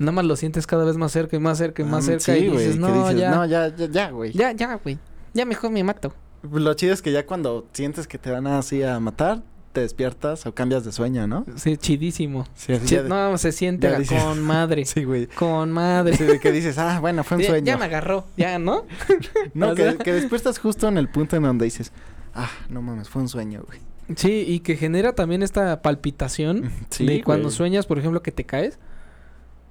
nada 0.00 0.10
más 0.12 0.24
lo 0.24 0.34
sientes 0.34 0.66
cada 0.66 0.84
vez 0.84 0.96
más 0.96 1.12
cerca 1.12 1.36
y 1.36 1.38
más 1.38 1.58
cerca 1.58 1.82
y 1.82 1.84
más 1.84 2.02
Ah, 2.04 2.18
cerca 2.18 2.34
sí, 2.34 2.46
y 2.46 2.50
dices, 2.50 2.76
no, 2.78 2.92
dices, 3.04 3.20
ya, 3.20 3.30
no, 3.30 3.46
ya, 3.46 3.68
ya, 3.76 3.86
ya, 3.88 4.10
güey. 4.10 4.32
ya, 4.32 4.50
ya, 4.52 4.74
güey, 4.82 4.98
ya 5.34 5.44
mejor 5.44 5.70
me 5.70 5.84
mato. 5.84 6.12
Lo 6.50 6.74
chido 6.74 6.92
es 6.94 7.02
que 7.02 7.12
ya 7.12 7.26
cuando 7.26 7.66
sientes 7.72 8.08
que 8.08 8.18
te 8.18 8.30
van 8.32 8.46
así 8.48 8.82
a 8.82 8.98
matar, 8.98 9.42
te 9.72 9.80
despiertas 9.82 10.46
o 10.46 10.54
cambias 10.54 10.84
de 10.84 10.92
sueño, 10.92 11.26
¿no? 11.26 11.46
Sí, 11.56 11.76
chidísimo. 11.76 12.46
Sí, 12.54 12.72
de- 12.76 13.04
no, 13.08 13.38
se 13.38 13.52
siente 13.52 13.88
dices- 13.98 14.20
con 14.22 14.40
madre, 14.42 14.84
Sí, 14.84 15.04
güey. 15.04 15.26
con 15.28 15.70
madre. 15.70 16.16
Sí, 16.16 16.24
de 16.24 16.40
que 16.40 16.50
dices, 16.52 16.76
ah, 16.78 16.98
bueno, 17.00 17.22
fue 17.24 17.36
un 17.38 17.44
sueño. 17.44 17.64
Ya 17.66 17.76
me 17.78 17.84
agarró, 17.84 18.26
ya, 18.36 18.58
¿no? 18.58 18.84
No, 19.54 19.74
que, 19.74 19.82
sea- 19.82 19.96
que 19.98 20.12
despiertas 20.12 20.58
justo 20.58 20.88
en 20.88 20.98
el 20.98 21.08
punto 21.08 21.36
en 21.36 21.44
donde 21.44 21.64
dices, 21.66 21.92
ah, 22.34 22.50
no 22.68 22.82
mames, 22.82 23.08
fue 23.08 23.22
un 23.22 23.28
sueño, 23.28 23.62
güey. 23.66 23.78
Sí, 24.16 24.44
y 24.48 24.58
que 24.60 24.76
genera 24.76 25.12
también 25.14 25.42
esta 25.44 25.82
palpitación 25.82 26.70
Sí, 26.90 27.06
de 27.06 27.22
cuando 27.22 27.44
güey. 27.44 27.56
sueñas, 27.56 27.86
por 27.86 27.98
ejemplo, 27.98 28.22
que 28.22 28.32
te 28.32 28.44
caes. 28.44 28.78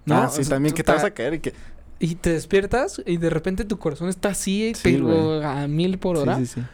Ah, 0.10 0.28
O 0.32 0.36
sí, 0.36 0.44
sea, 0.46 0.56
también 0.56 0.74
que 0.74 0.84
te 0.84 0.92
vas 0.94 1.04
a 1.04 1.12
caer 1.12 1.34
y 1.36 1.40
que... 1.40 1.54
Y 2.00 2.16
te 2.16 2.32
despiertas 2.32 3.02
y 3.06 3.18
de 3.18 3.30
repente 3.30 3.66
tu 3.66 3.78
corazón 3.78 4.08
está 4.08 4.30
así, 4.30 4.72
Sí, 4.76 4.82
pero 5.02 5.44
a 5.46 5.68
mil 5.68 6.00
por 6.00 6.16
hora. 6.16 6.38
Sí, 6.38 6.46
sí, 6.46 6.62
sí. 6.62 6.68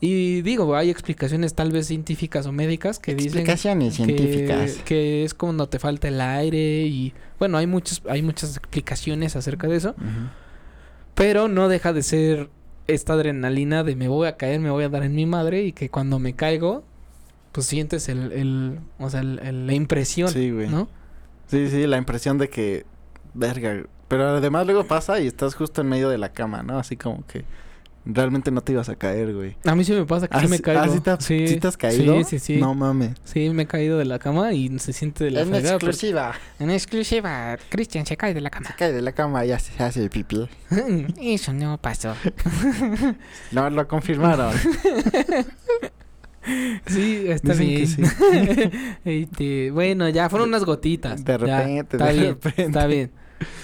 Y 0.00 0.42
digo, 0.42 0.76
hay 0.76 0.90
explicaciones 0.90 1.54
tal 1.54 1.72
vez 1.72 1.88
científicas 1.88 2.46
o 2.46 2.52
médicas 2.52 2.98
que 3.00 3.14
dicen 3.16 3.40
Explicaciones 3.40 3.96
que, 3.98 4.04
científicas. 4.04 4.76
que 4.84 5.24
es 5.24 5.34
cuando 5.34 5.68
te 5.68 5.78
falta 5.80 6.06
el 6.06 6.20
aire 6.20 6.82
y 6.86 7.12
bueno, 7.40 7.58
hay 7.58 7.66
muchas 7.66 8.02
hay 8.08 8.22
muchas 8.22 8.56
explicaciones 8.56 9.34
acerca 9.34 9.66
de 9.66 9.76
eso, 9.76 9.94
pero 11.14 11.48
no 11.48 11.68
deja 11.68 11.92
de 11.92 12.02
ser 12.02 12.48
esta 12.86 13.14
adrenalina 13.14 13.82
de 13.84 13.96
me 13.96 14.08
voy 14.08 14.28
a 14.28 14.36
caer, 14.36 14.60
me 14.60 14.70
voy 14.70 14.84
a 14.84 14.88
dar 14.88 15.02
en 15.02 15.14
mi 15.14 15.26
madre 15.26 15.64
y 15.64 15.72
que 15.72 15.90
cuando 15.90 16.18
me 16.18 16.34
caigo 16.34 16.84
pues 17.52 17.66
sientes 17.66 18.08
el, 18.08 18.30
el 18.32 18.78
o 18.98 19.10
sea, 19.10 19.20
el- 19.20 19.40
el- 19.40 19.66
la 19.66 19.74
impresión, 19.74 20.28
Sí, 20.30 20.50
güey. 20.50 20.68
¿no? 20.68 20.88
Sí, 21.48 21.68
sí, 21.70 21.86
la 21.86 21.96
impresión 21.96 22.38
de 22.38 22.48
que, 22.50 22.84
verga. 23.34 23.82
Pero 24.06 24.28
además 24.28 24.64
luego 24.66 24.84
pasa 24.84 25.18
y 25.20 25.26
estás 25.26 25.54
justo 25.54 25.80
en 25.80 25.88
medio 25.88 26.08
de 26.08 26.18
la 26.18 26.28
cama, 26.30 26.62
¿no? 26.62 26.78
Así 26.78 26.96
como 26.96 27.26
que 27.26 27.44
realmente 28.10 28.50
no 28.50 28.62
te 28.62 28.72
ibas 28.72 28.88
a 28.88 28.96
caer, 28.96 29.34
güey. 29.34 29.54
A 29.64 29.74
mí 29.74 29.84
sí 29.84 29.92
me 29.92 30.04
pasa 30.06 30.26
que 30.28 30.36
Ah, 30.36 30.40
sí 30.40 30.48
me 30.48 30.60
caigo. 30.60 30.80
ah, 30.80 30.88
¿sí 30.88 31.00
te, 31.00 31.10
has- 31.10 31.24
sí, 31.24 31.46
sí 31.46 31.56
te 31.58 31.68
has 31.68 31.76
caído? 31.76 32.16
Sí, 32.18 32.24
sí, 32.24 32.38
sí. 32.38 32.56
No 32.56 32.74
mames. 32.74 33.12
Sí, 33.24 33.50
me 33.50 33.64
he 33.64 33.66
caído 33.66 33.98
de 33.98 34.04
la 34.06 34.18
cama 34.18 34.52
y 34.54 34.76
se 34.78 34.92
siente 34.92 35.24
de 35.24 35.30
la 35.30 35.40
En 35.42 35.48
fregada, 35.48 35.74
porque- 35.74 35.86
exclusiva. 35.90 36.32
En 36.58 36.70
exclusiva, 36.70 37.56
Cristian 37.68 38.06
se 38.06 38.16
cae 38.16 38.32
de 38.34 38.40
la 38.40 38.50
cama. 38.50 38.74
Cae 38.78 38.92
de 38.92 39.02
la 39.02 39.12
cama 39.12 39.44
y 39.44 39.48
ya 39.48 39.58
se 39.58 39.82
hace 39.82 40.02
el 40.02 40.10
pipí. 40.10 40.48
Eso 41.20 41.52
no 41.52 41.78
pasó. 41.78 42.14
No, 43.52 43.68
lo 43.70 43.86
confirmaron. 43.86 44.52
Sí, 46.86 47.24
está 47.28 47.52
Dicen 47.52 47.66
bien. 47.68 47.86
sí. 47.86 48.02
Este, 49.04 49.70
bueno, 49.70 50.08
ya 50.08 50.30
fueron 50.30 50.48
unas 50.48 50.64
gotitas. 50.64 51.22
De 51.24 51.32
Ya, 51.32 51.38
repente, 51.38 51.96
está 51.96 52.06
de 52.06 52.12
bien, 52.14 52.26
repente. 52.42 52.62
Está 52.62 52.86
bien. 52.86 53.10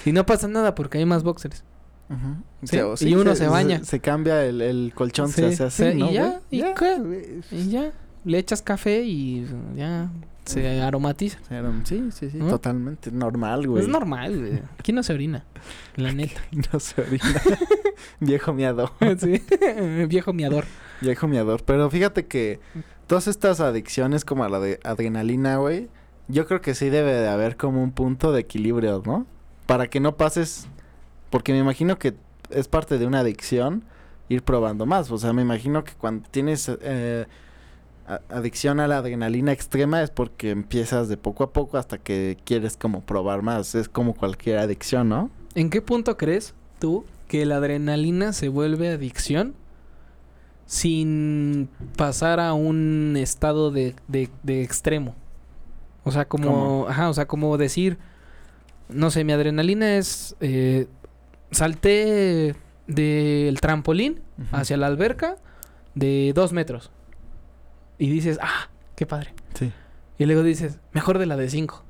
Y 0.05 0.13
no 0.13 0.27
pasa 0.27 0.49
nada 0.49 0.75
porque 0.75 0.99
hay 0.99 1.07
más 1.07 1.23
boxers. 1.23 1.65
Ujú. 2.11 2.37
Sí, 2.67 2.79
o 2.79 2.95
y 3.01 3.15
uno 3.15 3.35
se 3.35 3.49
baña. 3.49 3.83
Se, 3.85 4.01
cambia 4.01 4.45
el, 4.45 4.61
el 4.61 4.93
colchón, 4.95 5.29
Sí, 5.29 5.35
se 5.35 5.47
hace 5.47 5.65
así, 5.65 5.93
sí, 5.93 5.99
¿no, 5.99 6.11
y 6.11 6.15
ya? 6.15 6.41
¿y 6.51 6.59
Ya, 6.59 6.75
qué? 6.75 6.99
güey. 6.99 7.41
Y 7.51 7.71
ya, 7.71 7.93
le 8.25 8.39
echas 8.39 8.63
café 8.63 9.03
y 9.03 9.47
ya 9.77 10.11
se 10.45 10.81
aromatiza. 10.81 11.39
Sí, 11.85 12.11
sí, 12.13 12.31
sí, 12.31 12.39
totalmente 12.39 13.11
normal, 13.11 13.67
güey. 13.67 13.83
Es 13.83 13.89
normal, 13.89 14.39
güey. 14.39 14.63
Aquí 14.79 14.93
no 14.93 15.03
se 15.03 15.15
orina. 15.15 15.45
La 15.97 16.13
neta. 16.13 16.41
No 16.73 16.81
se 16.81 17.01
orina. 17.01 17.43
Viejo 18.21 18.53
miador. 18.53 18.91
sí. 19.19 19.43
Viejo 20.09 20.33
miador. 20.33 20.65
Viejo 21.01 21.29
miador. 21.29 21.63
Pero 21.65 21.89
fíjate 21.91 22.27
que 22.27 22.61
todas 23.07 23.27
estas 23.27 23.61
adicciones 23.61 24.25
como 24.25 24.45
a 24.45 24.49
la 24.49 24.61
de 24.61 24.81
adrenalina, 24.85 25.57
güey, 25.57 25.89
yo 26.29 26.47
creo 26.47 26.61
que 26.61 26.75
sí 26.75 26.91
debe 26.91 27.13
de 27.13 27.29
haber 27.29 27.57
como 27.57 27.83
un 27.83 27.93
punto 27.93 28.33
de 28.33 28.41
equilibrio, 28.41 29.03
¿no? 29.05 29.27
Para 29.67 29.89
que 29.89 30.01
no 30.01 30.17
pases, 30.17 30.67
porque 31.31 31.53
me 31.53 31.59
imagino 31.59 31.99
que 31.99 32.15
es 32.51 32.69
parte 32.69 32.99
de 32.99 33.07
una 33.07 33.21
adicción 33.21 33.85
ir 34.29 34.43
probando 34.43 34.87
más. 34.87 35.11
O 35.11 35.19
sea, 35.19 35.33
me 35.33 35.43
imagino 35.43 35.85
que 35.85 35.93
cuando 35.93 36.29
tienes 36.31 36.71
eh, 36.83 37.27
adicción 38.29 38.81
a 38.81 38.89
la 38.89 38.99
adrenalina 38.99 39.53
extrema 39.53 40.03
es 40.03 40.11
porque 40.11 40.51
empiezas 40.51 41.09
de 41.09 41.17
poco 41.17 41.45
a 41.45 41.53
poco 41.53 41.79
hasta 41.79 41.99
que 41.99 42.39
quieres 42.45 42.77
como 42.77 43.03
probar 43.03 43.43
más. 43.43 43.75
Es 43.75 43.89
como 43.89 44.15
cualquier 44.15 44.59
adicción, 44.59 45.09
¿no? 45.09 45.31
¿En 45.55 45.71
qué 45.71 45.83
punto 45.83 46.17
crees 46.17 46.55
tú 46.79 47.05
que 47.29 47.47
la 47.47 47.57
adrenalina 47.57 48.33
se 48.33 48.49
vuelve 48.49 48.91
adicción 48.91 49.55
sin 50.67 51.69
pasar 51.97 52.41
a 52.41 52.55
un 52.55 53.17
estado 53.19 53.71
de, 53.71 53.95
de, 54.09 54.31
de 54.43 54.63
extremo? 54.63 55.15
O 56.05 56.13
sea, 56.13 56.27
como, 56.27 56.47
¿Cómo? 56.47 56.87
ajá, 56.89 57.09
o 57.09 57.15
sea, 57.15 57.27
como 57.27 57.57
decir, 57.57 57.99
no 58.89 59.11
sé, 59.11 59.25
mi 59.25 59.33
adrenalina 59.33 59.97
es, 59.97 60.37
eh, 60.41 60.87
salté 61.55 62.55
del 62.87 63.61
trampolín 63.61 64.21
hacia 64.53 64.77
la 64.77 64.87
alberca 64.87 65.37
de 65.95 66.33
dos 66.35 66.53
metros. 66.53 66.91
Y 67.99 68.11
dices, 68.11 68.39
ah, 68.43 68.69
qué 68.97 69.07
padre. 69.07 69.35
Sí. 69.55 69.73
Y 70.19 70.27
luego 70.27 70.43
dices, 70.43 70.79
mejor 70.93 71.19
de 71.19 71.27
la 71.27 71.37
de 71.37 71.49
cinco. 71.49 71.85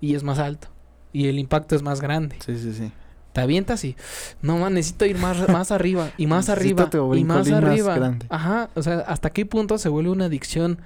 Y 0.00 0.14
es 0.14 0.22
más 0.22 0.38
alto. 0.38 0.68
Y 1.12 1.28
el 1.28 1.38
impacto 1.38 1.76
es 1.76 1.82
más 1.82 2.00
grande. 2.00 2.36
Sí, 2.44 2.58
sí, 2.58 2.72
sí. 2.74 2.90
Te 3.32 3.40
avientas 3.40 3.84
y, 3.84 3.96
no 4.42 4.58
man, 4.58 4.74
necesito 4.74 5.06
ir 5.06 5.18
más, 5.18 5.48
más 5.48 5.72
arriba 5.72 6.10
y 6.16 6.26
más 6.28 6.48
arriba 6.48 6.88
y 7.16 7.24
más 7.24 7.50
arriba. 7.50 7.94
grande. 7.96 8.26
Ajá, 8.28 8.70
o 8.74 8.82
sea, 8.82 9.00
hasta 9.00 9.30
qué 9.30 9.44
punto 9.44 9.76
se 9.78 9.88
vuelve 9.88 10.10
una 10.10 10.26
adicción 10.26 10.78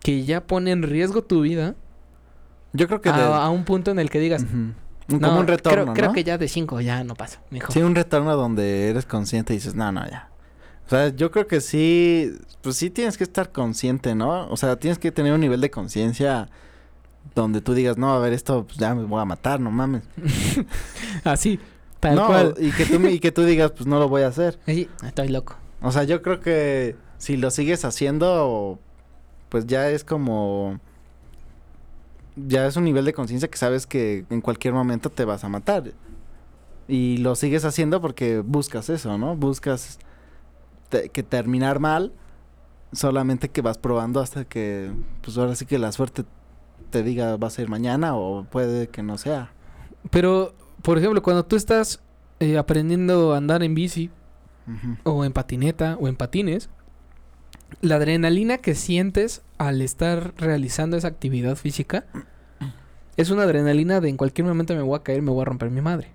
que 0.00 0.24
ya 0.24 0.46
pone 0.46 0.70
en 0.70 0.84
riesgo 0.84 1.22
tu 1.22 1.40
vida 1.40 1.74
Yo 2.72 2.86
creo 2.86 3.00
que... 3.00 3.08
a, 3.08 3.16
de- 3.16 3.24
a 3.24 3.48
un 3.50 3.64
punto 3.64 3.90
en 3.90 3.98
el 3.98 4.08
que 4.08 4.20
digas. 4.20 4.44
No, 5.08 5.20
como 5.20 5.40
un 5.40 5.46
retorno, 5.46 5.84
creo, 5.84 5.94
creo 5.94 6.08
¿no? 6.08 6.12
que 6.14 6.24
ya 6.24 6.36
de 6.36 6.48
cinco 6.48 6.80
ya 6.80 7.04
no 7.04 7.14
pasa. 7.14 7.40
Sí, 7.68 7.80
un 7.80 7.94
retorno 7.94 8.36
donde 8.36 8.90
eres 8.90 9.06
consciente 9.06 9.52
y 9.52 9.56
dices, 9.56 9.74
no, 9.74 9.92
no, 9.92 10.04
ya. 10.08 10.30
O 10.86 10.88
sea, 10.88 11.08
yo 11.08 11.30
creo 11.30 11.46
que 11.46 11.60
sí, 11.60 12.32
pues 12.62 12.76
sí 12.76 12.90
tienes 12.90 13.16
que 13.16 13.24
estar 13.24 13.50
consciente, 13.50 14.14
¿no? 14.14 14.48
O 14.48 14.56
sea, 14.56 14.76
tienes 14.76 14.98
que 14.98 15.10
tener 15.10 15.32
un 15.32 15.40
nivel 15.40 15.60
de 15.60 15.70
conciencia 15.70 16.48
donde 17.34 17.60
tú 17.60 17.74
digas, 17.74 17.98
no, 17.98 18.14
a 18.14 18.18
ver, 18.20 18.32
esto 18.32 18.64
pues, 18.64 18.78
ya 18.78 18.94
me 18.94 19.04
voy 19.04 19.20
a 19.20 19.24
matar, 19.24 19.58
no 19.58 19.70
mames. 19.70 20.04
Así, 21.24 21.58
tal 21.98 22.14
no, 22.14 22.26
cual. 22.26 22.54
Y 22.58 22.70
que, 22.70 22.86
tú, 22.86 23.04
y 23.06 23.18
que 23.18 23.32
tú 23.32 23.44
digas, 23.44 23.72
pues 23.72 23.86
no 23.86 23.98
lo 23.98 24.08
voy 24.08 24.22
a 24.22 24.28
hacer. 24.28 24.58
Sí, 24.66 24.88
estoy 25.04 25.28
loco. 25.28 25.56
O 25.82 25.90
sea, 25.90 26.04
yo 26.04 26.22
creo 26.22 26.40
que 26.40 26.96
si 27.18 27.36
lo 27.36 27.50
sigues 27.50 27.84
haciendo, 27.84 28.78
pues 29.48 29.66
ya 29.66 29.90
es 29.90 30.04
como... 30.04 30.80
Ya 32.36 32.66
es 32.66 32.76
un 32.76 32.84
nivel 32.84 33.04
de 33.04 33.12
conciencia 33.14 33.48
que 33.48 33.56
sabes 33.56 33.86
que 33.86 34.26
en 34.30 34.40
cualquier 34.40 34.74
momento 34.74 35.10
te 35.10 35.24
vas 35.24 35.42
a 35.44 35.48
matar. 35.48 35.92
Y 36.88 37.16
lo 37.18 37.34
sigues 37.34 37.64
haciendo 37.64 38.00
porque 38.00 38.40
buscas 38.40 38.90
eso, 38.90 39.16
¿no? 39.18 39.34
Buscas 39.36 39.98
te- 40.90 41.08
que 41.08 41.22
terminar 41.22 41.80
mal, 41.80 42.12
solamente 42.92 43.48
que 43.48 43.62
vas 43.62 43.78
probando 43.78 44.20
hasta 44.20 44.44
que, 44.44 44.90
pues 45.22 45.36
ahora 45.38 45.54
sí 45.56 45.66
que 45.66 45.78
la 45.78 45.90
suerte 45.92 46.24
te 46.90 47.02
diga 47.02 47.36
va 47.36 47.48
a 47.48 47.50
ser 47.50 47.68
mañana 47.68 48.14
o 48.14 48.44
puede 48.44 48.88
que 48.88 49.02
no 49.02 49.18
sea. 49.18 49.50
Pero, 50.10 50.54
por 50.82 50.98
ejemplo, 50.98 51.22
cuando 51.22 51.44
tú 51.44 51.56
estás 51.56 52.00
eh, 52.38 52.58
aprendiendo 52.58 53.32
a 53.34 53.38
andar 53.38 53.62
en 53.62 53.74
bici 53.74 54.10
o 55.04 55.24
en 55.24 55.32
patineta 55.32 55.96
o 56.00 56.06
en 56.08 56.16
patines, 56.16 56.68
la 57.80 57.96
adrenalina 57.96 58.58
que 58.58 58.74
sientes 58.74 59.42
al 59.58 59.82
estar 59.82 60.34
realizando 60.36 60.96
esa 60.96 61.08
actividad 61.08 61.56
física 61.56 62.04
es 63.16 63.30
una 63.30 63.44
adrenalina 63.44 64.00
de 64.00 64.08
en 64.08 64.16
cualquier 64.16 64.46
momento 64.46 64.74
me 64.74 64.82
voy 64.82 64.98
a 64.98 65.02
caer, 65.02 65.22
me 65.22 65.30
voy 65.30 65.42
a 65.42 65.46
romper 65.46 65.70
mi 65.70 65.80
madre. 65.80 66.08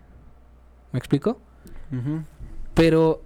¿Me 0.91 0.99
explico? 0.99 1.39
Pero 2.73 3.23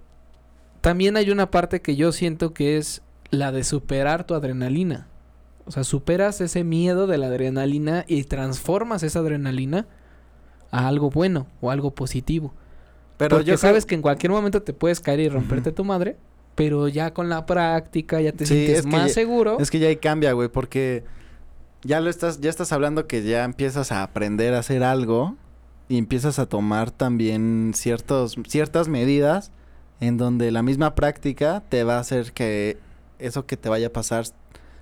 también 0.80 1.16
hay 1.16 1.30
una 1.30 1.50
parte 1.50 1.80
que 1.82 1.96
yo 1.96 2.12
siento 2.12 2.52
que 2.54 2.78
es 2.78 3.02
la 3.30 3.52
de 3.52 3.64
superar 3.64 4.24
tu 4.24 4.34
adrenalina. 4.34 5.08
O 5.66 5.72
sea, 5.72 5.84
superas 5.84 6.40
ese 6.40 6.64
miedo 6.64 7.06
de 7.06 7.18
la 7.18 7.26
adrenalina 7.26 8.04
y 8.06 8.24
transformas 8.24 9.02
esa 9.02 9.18
adrenalina 9.18 9.86
a 10.70 10.86
algo 10.86 11.10
bueno 11.10 11.46
o 11.60 11.70
algo 11.70 11.92
positivo. 11.92 12.54
Pero 13.16 13.36
Porque 13.36 13.50
yo 13.50 13.56
sabes 13.56 13.84
que 13.84 13.94
en 13.94 14.02
cualquier 14.02 14.30
momento 14.30 14.62
te 14.62 14.72
puedes 14.72 15.00
caer 15.00 15.20
y 15.20 15.28
romperte 15.28 15.72
tu 15.72 15.84
madre, 15.84 16.16
pero 16.56 16.88
ya 16.88 17.14
con 17.14 17.28
la 17.28 17.46
práctica 17.46 18.20
ya 18.20 18.32
te 18.32 18.44
Sí, 18.46 18.54
sientes 18.66 18.86
más 18.86 19.08
ya- 19.08 19.14
seguro. 19.14 19.58
Es 19.60 19.70
que 19.70 19.78
ya 19.78 19.86
ahí 19.88 19.96
cambia, 19.96 20.32
güey, 20.32 20.48
porque 20.48 21.04
ya 21.82 22.00
lo 22.00 22.10
estás, 22.10 22.40
ya 22.40 22.50
estás 22.50 22.72
hablando 22.72 23.06
que 23.06 23.22
ya 23.22 23.44
empiezas 23.44 23.92
a 23.92 24.02
aprender 24.02 24.54
a 24.54 24.58
hacer 24.58 24.82
algo 24.82 25.36
y 25.88 25.98
empiezas 25.98 26.40
a 26.40 26.46
tomar 26.46 26.90
también 26.90 27.70
ciertos, 27.74 28.34
ciertas 28.48 28.88
medidas 28.88 29.52
en 30.00 30.16
donde 30.16 30.50
la 30.50 30.62
misma 30.62 30.94
práctica 30.96 31.62
te 31.68 31.84
va 31.84 31.96
a 31.96 32.00
hacer 32.00 32.32
que 32.32 32.78
eso 33.20 33.46
que 33.46 33.56
te 33.56 33.68
vaya 33.68 33.86
a 33.86 33.92
pasar 33.92 34.24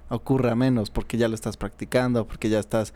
ocurra 0.08 0.54
menos, 0.54 0.90
porque 0.90 1.18
ya 1.18 1.28
lo 1.28 1.34
estás 1.34 1.56
practicando, 1.56 2.26
porque 2.26 2.48
ya 2.48 2.58
estás 2.60 2.94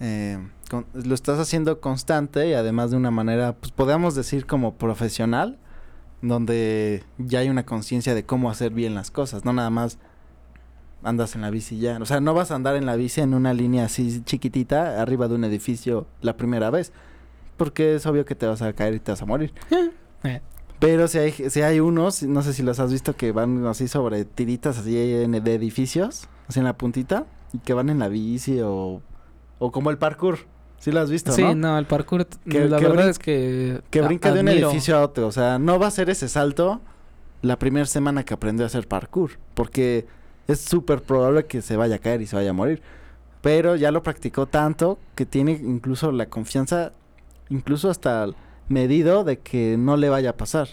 eh, 0.00 0.38
con- 0.70 0.86
lo 0.94 1.14
estás 1.14 1.38
haciendo 1.38 1.80
constante 1.80 2.48
y 2.48 2.54
además 2.54 2.90
de 2.90 2.96
una 2.96 3.10
manera, 3.12 3.52
pues 3.54 3.70
podríamos 3.70 4.14
decir 4.16 4.46
como 4.46 4.74
profesional, 4.74 5.58
donde 6.22 7.02
ya 7.18 7.40
hay 7.40 7.50
una 7.50 7.66
conciencia 7.66 8.14
de 8.14 8.24
cómo 8.24 8.50
hacer 8.50 8.72
bien 8.72 8.94
las 8.94 9.10
cosas, 9.10 9.44
no 9.44 9.52
nada 9.52 9.70
más 9.70 9.98
andas 11.02 11.34
en 11.34 11.42
la 11.42 11.50
bici 11.50 11.78
ya. 11.78 11.98
O 12.00 12.06
sea, 12.06 12.20
no 12.20 12.32
vas 12.32 12.50
a 12.50 12.54
andar 12.54 12.76
en 12.76 12.86
la 12.86 12.96
bici 12.96 13.20
en 13.20 13.34
una 13.34 13.52
línea 13.52 13.84
así 13.86 14.22
chiquitita 14.24 15.02
arriba 15.02 15.28
de 15.28 15.34
un 15.34 15.44
edificio 15.44 16.06
la 16.20 16.36
primera 16.36 16.70
vez. 16.70 16.92
Porque 17.56 17.96
es 17.96 18.06
obvio 18.06 18.24
que 18.24 18.34
te 18.34 18.46
vas 18.46 18.62
a 18.62 18.72
caer 18.72 18.94
y 18.94 19.00
te 19.00 19.12
vas 19.12 19.20
a 19.20 19.26
morir. 19.26 19.52
Eh, 20.24 20.40
Pero 20.78 21.08
si 21.08 21.18
hay, 21.18 21.32
si 21.32 21.60
hay 21.60 21.80
unos, 21.80 22.22
no 22.22 22.42
sé 22.42 22.52
si 22.54 22.62
los 22.62 22.80
has 22.80 22.92
visto, 22.92 23.14
que 23.14 23.32
van 23.32 23.66
así 23.66 23.88
sobre 23.88 24.24
tiritas 24.24 24.78
así 24.78 24.96
en, 24.96 25.32
de 25.32 25.54
edificios, 25.54 26.28
así 26.48 26.60
en 26.60 26.64
la 26.64 26.76
puntita, 26.78 27.26
y 27.52 27.58
que 27.58 27.74
van 27.74 27.90
en 27.90 27.98
la 27.98 28.08
bici 28.08 28.60
o, 28.60 29.02
o 29.58 29.72
como 29.72 29.90
el 29.90 29.98
parkour. 29.98 30.38
¿Sí 30.82 30.90
lo 30.90 30.98
has 30.98 31.12
visto, 31.12 31.30
sí, 31.30 31.42
no? 31.42 31.54
no? 31.54 31.78
el 31.78 31.86
parkour, 31.86 32.24
t- 32.24 32.36
Que- 32.50 32.64
la 32.68 32.76
que 32.78 32.88
verdad 32.88 33.08
es 33.08 33.20
que... 33.20 33.80
Que 33.88 34.00
brinca 34.00 34.32
de 34.32 34.40
un 34.40 34.48
edificio 34.48 34.96
a 34.96 35.02
otro. 35.02 35.28
O 35.28 35.32
sea, 35.32 35.60
no 35.60 35.78
va 35.78 35.86
a 35.86 35.90
ser 35.92 36.10
ese 36.10 36.28
salto 36.28 36.80
la 37.40 37.56
primera 37.56 37.86
semana 37.86 38.24
que 38.24 38.34
aprendió 38.34 38.64
a 38.64 38.66
hacer 38.66 38.88
parkour. 38.88 39.38
Porque 39.54 40.06
es 40.48 40.60
súper 40.60 41.00
probable 41.00 41.44
que 41.46 41.62
se 41.62 41.76
vaya 41.76 41.94
a 41.94 41.98
caer 42.00 42.20
y 42.20 42.26
se 42.26 42.34
vaya 42.34 42.50
a 42.50 42.52
morir. 42.52 42.82
Pero 43.42 43.76
ya 43.76 43.92
lo 43.92 44.02
practicó 44.02 44.46
tanto 44.46 44.98
que 45.14 45.24
tiene 45.24 45.52
incluso 45.52 46.10
la 46.10 46.26
confianza, 46.26 46.90
incluso 47.48 47.88
hasta 47.88 48.26
medido 48.68 49.22
de 49.22 49.38
que 49.38 49.76
no 49.78 49.96
le 49.96 50.08
vaya 50.08 50.30
a 50.30 50.36
pasar. 50.36 50.70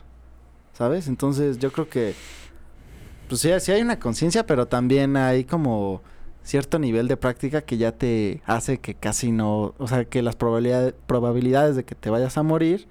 ¿Sabes? 0.74 1.08
Entonces 1.08 1.60
yo 1.60 1.72
creo 1.72 1.88
que, 1.88 2.16
pues 3.28 3.42
sí, 3.42 3.52
sí 3.60 3.72
hay 3.74 3.84
una 3.84 4.00
conciencia, 4.00 4.48
pero 4.48 4.68
también 4.68 5.18
hay 5.18 5.44
como 5.44 6.02
cierto 6.50 6.80
nivel 6.80 7.08
de 7.08 7.16
práctica 7.16 7.62
que 7.62 7.78
ya 7.78 7.92
te 7.92 8.42
hace 8.46 8.80
que 8.80 8.96
casi 8.96 9.32
no, 9.32 9.76
o 9.78 9.88
sea, 9.88 10.06
que 10.06 10.24
las 10.24 10.36
probabilidades, 10.36 10.96
probabilidades 11.06 11.76
de 11.76 11.86
que 11.86 11.94
te 11.94 12.10
vayas 12.10 12.38
a 12.40 12.44
morir 12.44 12.88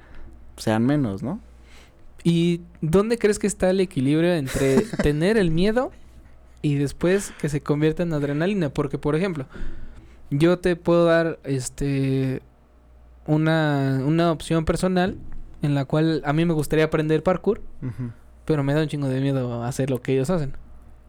sean 0.57 0.87
menos, 0.87 1.25
¿no? 1.25 1.41
¿Y 2.23 2.61
dónde 2.81 3.19
crees 3.19 3.41
que 3.41 3.49
está 3.49 3.71
el 3.71 3.81
equilibrio 3.81 4.33
entre 4.33 4.83
tener 5.03 5.37
el 5.37 5.51
miedo 5.51 5.91
y 6.63 6.77
después 6.77 7.33
que 7.41 7.49
se 7.49 7.61
convierta 7.61 8.05
en 8.05 8.13
adrenalina? 8.13 8.71
Porque, 8.71 8.97
por 8.97 9.17
ejemplo, 9.17 9.47
yo 10.31 10.61
te 10.61 10.77
puedo 10.77 11.05
dar 11.05 11.41
este 11.43 12.43
una, 13.27 14.01
una 14.07 14.31
opción 14.31 14.65
personal 14.65 15.17
en 15.63 15.75
la 15.75 15.85
cual 15.85 16.23
a 16.25 16.33
mí 16.33 16.45
me 16.45 16.55
gustaría 16.55 16.85
aprender 16.85 17.25
parkour, 17.25 17.61
pero 18.45 18.63
me 18.63 18.73
da 18.73 18.83
un 18.83 18.89
chingo 18.89 19.09
de 19.09 19.21
miedo 19.21 19.65
hacer 19.65 19.91
lo 19.91 20.01
que 20.01 20.13
ellos 20.13 20.31
hacen. 20.31 20.55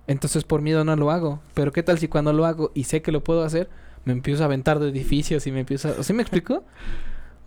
Entonces 0.10 0.44
por 0.44 0.62
miedo 0.62 0.84
no 0.84 0.96
lo 0.98 1.12
hago. 1.12 1.40
Pero 1.54 1.72
qué 1.72 1.84
tal 1.84 2.00
si 2.00 2.08
cuando 2.08 2.34
lo 2.34 2.46
hago 2.46 2.72
y 2.74 2.84
sé 2.86 3.02
que 3.02 3.12
lo 3.12 3.24
puedo 3.24 3.44
hacer, 3.44 3.70
me 4.06 4.12
empiezo 4.14 4.42
a 4.44 4.46
aventar 4.48 4.80
de 4.80 4.90
edificios 4.90 5.46
y 5.48 5.52
me 5.52 5.60
empiezo 5.62 5.90
a... 5.90 6.04
¿Sí 6.04 6.14
me 6.14 6.22
explico? 6.24 6.64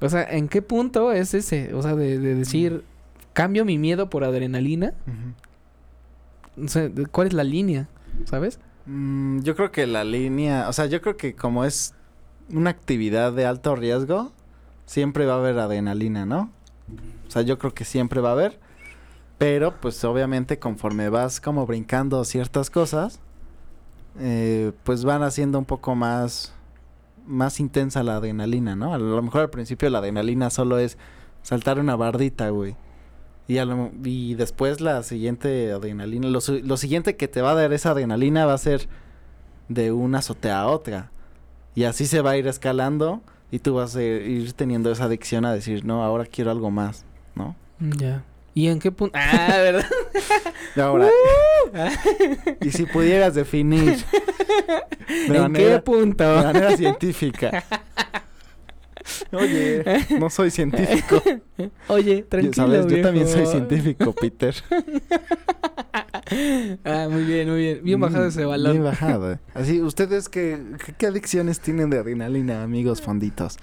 O 0.00 0.08
sea, 0.08 0.22
¿en 0.22 0.48
qué 0.48 0.62
punto 0.62 1.12
es 1.12 1.34
ese? 1.34 1.74
O 1.74 1.82
sea, 1.82 1.94
de, 1.96 2.18
de 2.18 2.34
decir, 2.34 2.84
cambio 3.32 3.64
mi 3.64 3.78
miedo 3.78 4.08
por 4.08 4.22
adrenalina. 4.24 4.94
O 6.62 6.68
sea, 6.68 6.88
de- 6.88 7.06
¿cuál 7.06 7.26
es 7.28 7.32
la 7.32 7.44
línea? 7.44 7.88
¿Sabes? 8.26 8.58
Mm, 8.86 9.40
yo 9.42 9.56
creo 9.56 9.72
que 9.72 9.86
la 9.86 10.04
línea, 10.04 10.68
o 10.68 10.72
sea, 10.72 10.86
yo 10.86 11.00
creo 11.02 11.16
que 11.16 11.34
como 11.34 11.64
es 11.64 11.94
una 12.50 12.70
actividad 12.70 13.32
de 13.32 13.46
alto 13.46 13.74
riesgo, 13.76 14.32
siempre 14.86 15.24
va 15.26 15.34
a 15.34 15.38
haber 15.38 15.58
adrenalina, 15.58 16.26
¿no? 16.26 16.50
O 17.26 17.30
sea, 17.30 17.42
yo 17.42 17.58
creo 17.58 17.72
que 17.74 17.84
siempre 17.84 18.20
va 18.20 18.30
a 18.30 18.32
haber, 18.32 18.58
pero 19.42 19.74
pues 19.80 20.02
obviamente 20.04 20.58
conforme 20.58 21.08
vas 21.08 21.40
como 21.40 21.66
brincando 21.66 22.24
ciertas 22.24 22.70
cosas, 22.70 23.20
eh, 24.18 24.72
pues 24.84 25.04
van 25.04 25.22
haciendo 25.22 25.58
un 25.58 25.64
poco 25.64 25.94
más, 25.94 26.52
más 27.26 27.60
intensa 27.60 28.02
la 28.02 28.16
adrenalina, 28.16 28.76
¿no? 28.76 28.94
A 28.94 28.98
lo 28.98 29.22
mejor 29.22 29.42
al 29.42 29.50
principio 29.50 29.88
la 29.90 29.98
adrenalina 29.98 30.50
solo 30.50 30.78
es 30.78 30.98
saltar 31.42 31.78
una 31.78 31.96
bardita, 31.96 32.50
güey. 32.50 32.76
Y, 33.48 33.58
a 33.58 33.64
lo- 33.64 33.90
y 34.04 34.34
después 34.34 34.80
la 34.80 35.02
siguiente 35.02 35.72
adrenalina, 35.72 36.28
lo, 36.28 36.38
lo 36.62 36.76
siguiente 36.76 37.16
que 37.16 37.26
te 37.28 37.42
va 37.42 37.52
a 37.52 37.54
dar 37.54 37.72
esa 37.72 37.90
adrenalina 37.90 38.46
va 38.46 38.54
a 38.54 38.58
ser 38.58 38.88
de 39.68 39.90
una 39.92 40.18
azotea 40.18 40.60
a 40.60 40.68
otra. 40.68 41.10
Y 41.74 41.84
así 41.84 42.06
se 42.06 42.20
va 42.20 42.30
a 42.32 42.36
ir 42.36 42.46
escalando 42.46 43.22
y 43.50 43.58
tú 43.58 43.74
vas 43.74 43.96
a 43.96 44.02
ir 44.02 44.52
teniendo 44.52 44.90
esa 44.92 45.04
adicción 45.04 45.44
a 45.44 45.52
decir, 45.52 45.84
no, 45.84 46.04
ahora 46.04 46.26
quiero 46.26 46.50
algo 46.50 46.70
más, 46.70 47.04
¿no? 47.34 47.56
Ya. 47.80 48.22
¿Y 48.54 48.68
en 48.68 48.78
qué 48.78 48.92
punto? 48.92 49.18
Ah, 49.18 49.48
¿verdad? 49.58 49.86
Y 50.76 50.80
ahora, 50.80 51.10
y 52.62 52.70
si 52.70 52.86
pudieras 52.86 53.34
definir 53.34 53.96
de 55.08 55.26
¿En 55.36 55.42
manera, 55.42 55.76
qué 55.76 55.82
punto? 55.82 56.24
de 56.24 56.42
manera 56.44 56.76
científica 56.76 57.62
Oye, 59.32 59.82
no 60.18 60.30
soy 60.30 60.50
científico. 60.50 61.20
Oye, 61.88 62.22
tranquilo, 62.22 62.52
¿Sabes? 62.54 62.86
Yo 62.86 63.02
también 63.02 63.26
soy 63.26 63.38
viejo. 63.40 63.50
científico, 63.52 64.12
Peter. 64.14 64.54
Ah, 66.84 67.08
muy 67.10 67.24
bien, 67.24 67.48
muy 67.50 67.58
bien. 67.60 67.80
Bien 67.82 68.00
bajado 68.00 68.26
ese 68.26 68.44
balón. 68.44 68.72
Bien 68.72 68.84
bajado. 68.84 69.38
Así, 69.54 69.80
¿ustedes 69.82 70.28
qué, 70.28 70.58
qué, 70.86 70.92
qué 70.96 71.06
adicciones 71.08 71.60
tienen 71.60 71.90
de 71.90 71.98
adrenalina, 71.98 72.62
amigos 72.62 73.02
fonditos? 73.02 73.58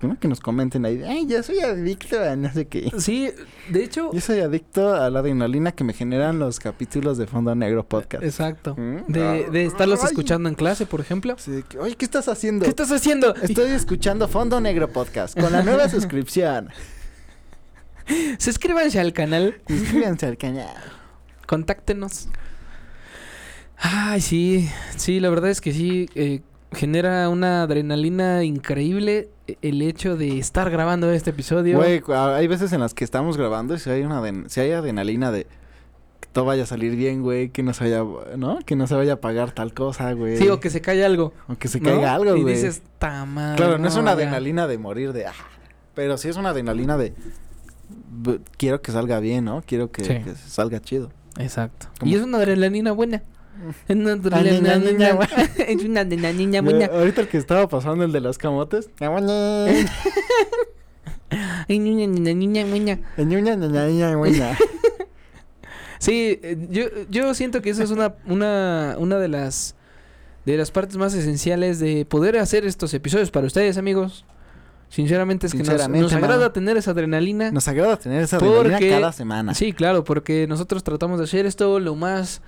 Primero 0.00 0.18
que 0.18 0.26
nos 0.28 0.40
comenten 0.40 0.84
ahí. 0.86 1.02
Ay, 1.06 1.26
yo 1.28 1.42
soy 1.42 1.60
adicto 1.60 2.18
a 2.18 2.34
no 2.34 2.50
sé 2.52 2.66
qué. 2.66 2.90
Sí, 2.98 3.30
de 3.68 3.84
hecho, 3.84 4.10
Yo 4.12 4.20
soy 4.20 4.40
adicto 4.40 4.94
a 4.94 5.10
la 5.10 5.18
adrenalina 5.20 5.72
que 5.72 5.84
me 5.84 5.92
generan 5.92 6.38
los 6.38 6.58
capítulos 6.58 7.18
de 7.18 7.26
Fondo 7.26 7.54
Negro 7.54 7.86
Podcast. 7.86 8.24
exacto. 8.24 8.74
Mm. 8.78 9.12
De, 9.12 9.50
de 9.50 9.64
estarlos 9.66 10.00
Ay. 10.00 10.06
escuchando 10.06 10.48
en 10.48 10.54
clase, 10.54 10.86
por 10.86 11.00
ejemplo. 11.00 11.36
Sí, 11.38 11.62
que- 11.68 11.78
Oye, 11.78 11.96
¿qué 11.96 12.04
estás 12.06 12.28
haciendo? 12.28 12.64
¿Qué 12.64 12.70
estás 12.70 12.90
haciendo? 12.90 13.34
Estoy 13.36 13.70
escuchando 13.72 14.26
Fondo 14.26 14.58
Negro 14.60 14.88
Podcast 14.90 15.38
con 15.38 15.52
la 15.52 15.62
nueva 15.62 15.86
suscripción. 15.90 16.70
Suscríbanse 18.38 18.98
al 18.98 19.12
canal, 19.12 19.60
Suscríbanse 19.68 20.26
al 20.26 20.36
canal. 20.38 20.66
contáctenos. 21.46 22.28
Ay, 23.76 24.20
sí, 24.20 24.68
sí, 24.96 25.20
la 25.20 25.30
verdad 25.30 25.50
es 25.50 25.60
que 25.60 25.72
sí, 25.72 26.08
eh, 26.14 26.40
genera 26.72 27.28
una 27.28 27.62
adrenalina 27.62 28.44
increíble 28.44 29.28
eh, 29.46 29.56
el 29.62 29.82
hecho 29.82 30.16
de 30.16 30.38
estar 30.38 30.70
grabando 30.70 31.10
este 31.10 31.30
episodio. 31.30 31.78
Güey, 31.78 32.02
hay 32.14 32.46
veces 32.46 32.72
en 32.72 32.80
las 32.80 32.94
que 32.94 33.04
estamos 33.04 33.36
grabando 33.36 33.74
y 33.74 33.78
si 33.78 33.90
hay, 33.90 34.02
una 34.02 34.22
si 34.48 34.60
hay 34.60 34.72
adrenalina 34.72 35.32
de 35.32 35.44
que 36.20 36.28
todo 36.32 36.44
vaya 36.44 36.62
a 36.62 36.66
salir 36.66 36.94
bien, 36.96 37.22
güey, 37.22 37.48
que 37.48 37.62
no 37.62 37.72
se 37.74 37.84
vaya, 37.84 38.04
¿no? 38.36 38.58
Que 38.64 38.76
no 38.76 38.86
se 38.86 38.94
vaya 38.94 39.14
a 39.14 39.20
pagar 39.20 39.52
tal 39.52 39.74
cosa, 39.74 40.12
güey. 40.12 40.36
sí, 40.36 40.48
o 40.48 40.60
que 40.60 40.70
se 40.70 40.80
calle 40.80 41.04
algo. 41.04 41.32
O 41.48 41.56
que 41.56 41.66
se 41.68 41.80
¿no? 41.80 41.88
caiga 41.90 42.14
algo, 42.14 42.36
Y 42.36 42.42
güey. 42.42 42.54
dices, 42.54 42.82
ta 42.98 43.24
madre, 43.24 43.56
Claro, 43.56 43.78
no 43.78 43.88
es 43.88 43.94
una 43.96 44.06
ya". 44.06 44.12
adrenalina 44.12 44.66
de 44.66 44.78
morir 44.78 45.12
de... 45.12 45.26
"Ah", 45.26 45.32
pero 45.94 46.18
sí 46.18 46.28
es 46.28 46.36
una 46.36 46.50
adrenalina 46.50 46.96
de... 46.96 47.14
"B- 48.12 48.40
Quiero 48.56 48.80
que 48.80 48.92
salga 48.92 49.18
bien, 49.18 49.44
¿no? 49.46 49.62
Quiero 49.66 49.90
que, 49.90 50.04
Sí. 50.04 50.18
que 50.22 50.34
salga 50.36 50.80
chido. 50.80 51.10
Exacto. 51.38 51.86
¿Cómo? 51.98 52.10
Y 52.10 52.14
es 52.14 52.22
una 52.22 52.38
adrenalina 52.38 52.92
buena. 52.92 53.22
Es 53.88 53.96
una 53.96 54.16
niña, 54.16 54.36
adrenalina 54.38 54.78
niña 54.78 55.14
buena. 55.14 55.50
Es 55.68 55.84
una 55.84 56.00
adrenalina 56.00 56.52
Ya, 56.52 56.62
buena. 56.62 56.86
ahorita 56.86 57.20
el 57.22 57.28
que 57.28 57.36
estaba 57.38 57.68
pasando, 57.68 58.04
el 58.04 58.12
de 58.12 58.20
los 58.20 58.38
camotes. 58.38 58.88
Ay, 61.68 61.78
niña, 61.78 62.06
niña, 62.06 62.32
niña, 62.34 62.64
niña. 62.64 62.98
Ñuña, 63.16 63.54
ñuña. 63.56 64.58
Sí, 65.98 66.40
eh, 66.42 66.56
yo, 66.70 66.84
yo 67.10 67.34
siento 67.34 67.60
que 67.60 67.68
eso 67.68 67.82
es 67.82 67.90
una, 67.90 68.14
una, 68.26 68.96
una 68.98 69.18
de 69.18 69.28
las 69.28 69.76
de 70.46 70.56
las 70.56 70.70
partes 70.70 70.96
más 70.96 71.12
esenciales 71.12 71.78
de 71.78 72.06
poder 72.06 72.38
hacer 72.38 72.64
estos 72.64 72.94
episodios 72.94 73.30
para 73.30 73.46
ustedes, 73.46 73.76
amigos. 73.76 74.24
Sinceramente 74.88 75.46
es 75.46 75.52
que 75.52 75.58
nos, 75.58 75.68
Sinceramente, 75.68 76.02
nos 76.04 76.12
agrada 76.14 76.54
tener 76.54 76.78
esa 76.78 76.92
adrenalina. 76.92 77.50
Nos 77.52 77.68
agrada 77.68 77.98
tener 77.98 78.22
esa 78.22 78.38
adrenalina 78.38 78.78
Porque- 78.78 78.88
cada 78.88 79.12
semana. 79.12 79.52
Sí, 79.54 79.74
claro, 79.74 80.02
porque 80.02 80.46
nosotros 80.48 80.82
tratamos 80.82 81.18
de 81.18 81.24
hacer 81.24 81.44
esto 81.44 81.78
lo 81.78 81.94
más 81.94 82.40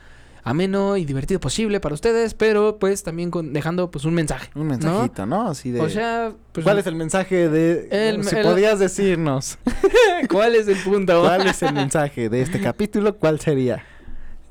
ameno 0.44 0.96
y 0.96 1.04
divertido 1.04 1.38
posible 1.40 1.78
para 1.80 1.94
ustedes, 1.94 2.34
pero 2.34 2.78
pues 2.78 3.02
también 3.02 3.30
con, 3.30 3.52
dejando 3.52 3.90
pues 3.90 4.04
un 4.04 4.14
mensaje. 4.14 4.50
Un 4.54 4.66
mensajito, 4.66 5.24
¿no? 5.26 5.48
Así 5.48 5.70
de... 5.70 5.80
O 5.80 5.88
sea, 5.88 6.32
pues, 6.52 6.64
¿Cuál 6.64 6.78
es 6.78 6.86
el 6.86 6.96
mensaje 6.96 7.48
de... 7.48 7.88
El- 7.90 8.24
si 8.24 8.36
el- 8.36 8.42
podías 8.42 8.78
decirnos 8.80 9.58
¿cuál 10.30 10.54
es 10.56 10.66
el 10.68 10.76
punto? 10.78 11.20
cuál 11.20 11.46
es 11.46 11.62
el 11.62 11.72
mensaje 11.74 12.28
de 12.28 12.42
este 12.42 12.60
capítulo, 12.60 13.16
¿cuál 13.16 13.38
sería? 13.40 13.84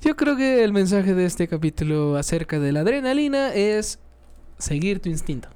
Yo 0.01 0.15
creo 0.15 0.35
que 0.37 0.63
el 0.63 0.73
mensaje 0.73 1.13
de 1.13 1.25
este 1.25 1.47
capítulo 1.47 2.15
acerca 2.15 2.59
de 2.59 2.71
la 2.71 2.79
adrenalina 2.79 3.53
es 3.53 3.99
seguir 4.57 4.99
tu 4.99 5.09
instinto. 5.09 5.49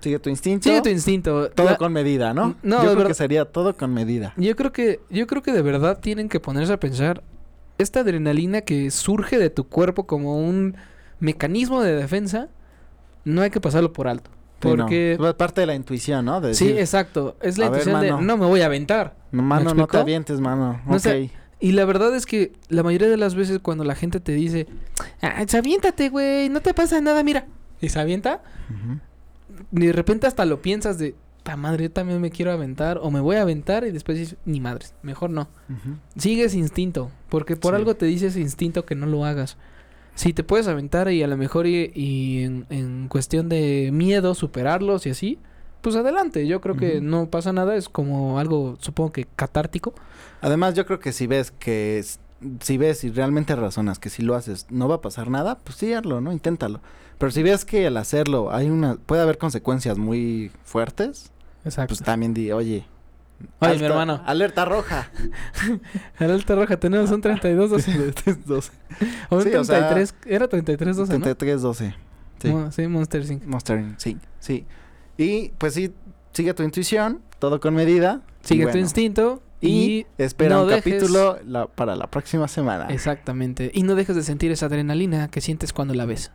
Sigue 0.00 0.18
tu 0.18 0.28
instinto. 0.30 0.64
Sigue 0.68 0.82
tu 0.82 0.88
instinto. 0.90 1.50
Todo 1.50 1.70
La- 1.70 1.76
con 1.78 1.92
medida, 1.92 2.32
¿no? 2.34 2.56
No, 2.62 2.76
Yo 2.76 2.82
creo 2.82 2.94
verdad- 2.96 3.08
que 3.08 3.14
sería 3.14 3.44
todo 3.46 3.74
con 3.76 3.92
medida. 3.92 4.34
Yo 4.36 4.54
creo 4.54 4.70
que 4.70 5.00
yo 5.10 5.26
creo 5.26 5.42
que 5.42 5.52
de 5.52 5.62
verdad 5.62 5.98
tienen 6.00 6.28
que 6.28 6.40
ponerse 6.40 6.72
a 6.74 6.78
pensar 6.78 7.22
esta 7.78 8.00
adrenalina 8.00 8.60
que 8.62 8.90
surge 8.90 9.38
de 9.38 9.50
tu 9.50 9.64
cuerpo 9.64 10.06
como 10.06 10.38
un 10.38 10.76
mecanismo 11.20 11.82
de 11.82 11.94
defensa, 11.96 12.48
no 13.24 13.42
hay 13.42 13.50
que 13.50 13.60
pasarlo 13.60 13.92
por 13.92 14.08
alto, 14.08 14.30
no. 14.62 14.70
porque 14.76 15.18
Es 15.20 15.34
parte 15.34 15.60
de 15.62 15.66
la 15.66 15.74
intuición, 15.74 16.24
¿no? 16.26 16.40
De 16.40 16.54
sí, 16.54 16.70
exacto, 16.70 17.36
es 17.40 17.58
la 17.58 17.66
"A 17.66 17.70
ver, 17.70 17.80
intuición 17.80 18.02
de 18.02 18.10
mano". 18.12 18.22
no 18.26 18.36
me 18.36 18.46
voy 18.46 18.60
a 18.60 18.66
aventar. 18.66 19.16
"No, 19.32 19.42
mano, 19.42 19.74
no 19.74 19.86
te 19.86 19.96
avientes, 19.98 20.40
mano. 20.40 20.80
No 20.86 20.96
Y 21.60 21.72
la 21.72 21.84
verdad 21.86 22.14
es 22.14 22.26
que 22.26 22.52
la 22.68 22.82
mayoría 22.82 23.08
de 23.08 23.16
las 23.16 23.34
veces 23.34 23.58
cuando 23.60 23.84
la 23.84 23.94
gente 23.94 24.20
te 24.20 24.32
dice, 24.32 24.66
ah, 25.22 25.44
aviéntate, 25.56 26.10
güey, 26.10 26.48
no 26.50 26.60
te 26.60 26.74
pasa 26.74 27.00
nada, 27.00 27.22
mira, 27.22 27.46
y 27.80 27.88
se 27.88 27.98
avienta, 27.98 28.42
de 29.70 29.92
repente 29.92 30.26
hasta 30.26 30.44
lo 30.44 30.60
piensas 30.60 30.98
de, 30.98 31.14
ta 31.44 31.56
madre, 31.56 31.84
yo 31.84 31.90
también 31.92 32.20
me 32.20 32.30
quiero 32.30 32.50
aventar, 32.50 32.98
o 33.00 33.10
me 33.12 33.20
voy 33.20 33.36
a 33.36 33.42
aventar, 33.42 33.86
y 33.86 33.92
después 33.92 34.18
dices, 34.18 34.36
ni 34.44 34.58
madres, 34.58 34.94
mejor 35.02 35.30
no. 35.30 35.42
Ujú. 35.68 35.96
Sigue 36.16 36.44
ese 36.44 36.58
instinto, 36.58 37.10
porque 37.28 37.54
por 37.54 37.74
Sí. 37.74 37.76
algo 37.76 37.94
te 37.94 38.06
dice 38.06 38.26
ese 38.26 38.40
instinto 38.40 38.84
que 38.84 38.96
no 38.96 39.06
lo 39.06 39.24
hagas. 39.24 39.56
Si 40.16 40.32
te 40.32 40.42
puedes 40.42 40.66
aventar 40.68 41.10
y 41.12 41.22
a 41.22 41.28
lo 41.28 41.36
mejor 41.36 41.66
y, 41.68 41.92
y 41.94 42.42
en, 42.42 42.66
en 42.70 43.06
cuestión 43.08 43.48
de 43.48 43.90
miedo 43.92 44.34
superarlos 44.34 45.06
y 45.06 45.10
así, 45.10 45.38
pues 45.82 45.94
adelante. 45.96 46.46
Yo 46.46 46.60
creo 46.60 46.76
que 46.76 47.00
no 47.00 47.28
pasa 47.30 47.52
nada, 47.52 47.76
es 47.76 47.88
como 47.88 48.38
algo, 48.38 48.76
supongo 48.80 49.12
que 49.12 49.26
catártico. 49.36 49.92
Además, 50.40 50.74
yo 50.74 50.86
creo 50.86 50.98
que 50.98 51.12
si 51.12 51.26
ves 51.28 51.50
que... 51.52 51.98
es- 51.98 52.18
Si 52.60 52.76
ves 52.78 53.04
y 53.04 53.10
realmente 53.10 53.56
razonas 53.56 53.98
que 53.98 54.10
si 54.10 54.22
lo 54.22 54.34
haces 54.34 54.66
no 54.70 54.86
va 54.88 54.96
a 54.96 55.00
pasar 55.00 55.30
nada, 55.30 55.58
pues 55.64 55.76
sí, 55.78 55.92
hazlo, 55.94 56.20
¿no? 56.20 56.30
Inténtalo. 56.32 56.80
Pero 57.18 57.30
si 57.32 57.42
ves 57.42 57.64
que 57.64 57.86
al 57.86 57.96
hacerlo 57.96 58.52
hay 58.52 58.68
una... 58.70 58.96
Puede 58.96 59.22
haber 59.22 59.38
consecuencias 59.38 59.96
muy 59.98 60.50
fuertes, 60.62 61.32
Exacto. 61.64 61.88
pues 61.94 62.02
también 62.02 62.34
di, 62.34 62.52
oye... 62.52 62.84
Oye, 63.58 63.78
mi 63.78 63.84
hermano. 63.84 64.22
Alerta 64.26 64.64
roja. 64.64 65.10
Alta 66.18 66.54
roja 66.54 66.76
tenemos 66.78 67.10
un 67.10 67.20
32 67.20 67.68
12. 67.70 68.12
12. 68.46 68.72
O 69.28 69.36
un 69.36 69.42
Sí, 69.42 69.54
o 69.54 69.64
sea, 69.64 69.88
33, 69.90 70.14
era 70.26 70.48
33 70.48 70.96
12, 70.96 71.12
¿no? 71.18 71.24
33, 71.24 71.62
12. 71.62 71.94
Sí. 72.40 72.48
Mo- 72.48 72.70
sí, 72.70 72.86
Monster 72.86 73.26
5. 73.26 73.44
Monster 73.46 73.80
Inc. 73.80 73.98
Sí, 73.98 74.18
sí. 74.38 74.64
Y 75.18 75.48
pues 75.58 75.74
sí, 75.74 75.92
sigue 76.32 76.54
tu 76.54 76.62
intuición, 76.62 77.20
todo 77.38 77.60
con 77.60 77.74
medida. 77.74 78.22
Sigue 78.42 78.66
tu 78.66 78.78
instinto 78.78 79.42
Y, 79.60 79.68
y, 79.68 80.06
espera 80.18 80.54
no 80.56 80.62
un 80.62 80.68
dejes- 80.70 80.76
capítulo 80.84 81.38
la- 81.46 81.66
para 81.66 81.96
la 81.96 82.06
próxima 82.06 82.46
semana. 82.48 82.86
exactamente. 82.88 83.70
Y 83.74 83.82
no 83.82 83.94
dejes 83.96 84.14
de 84.16 84.22
sentir 84.22 84.52
esa 84.52 84.66
adrenalina 84.66 85.28
que 85.28 85.40
sientes 85.40 85.72
cuando 85.72 85.92
la 85.94 86.06
ves. 86.06 86.30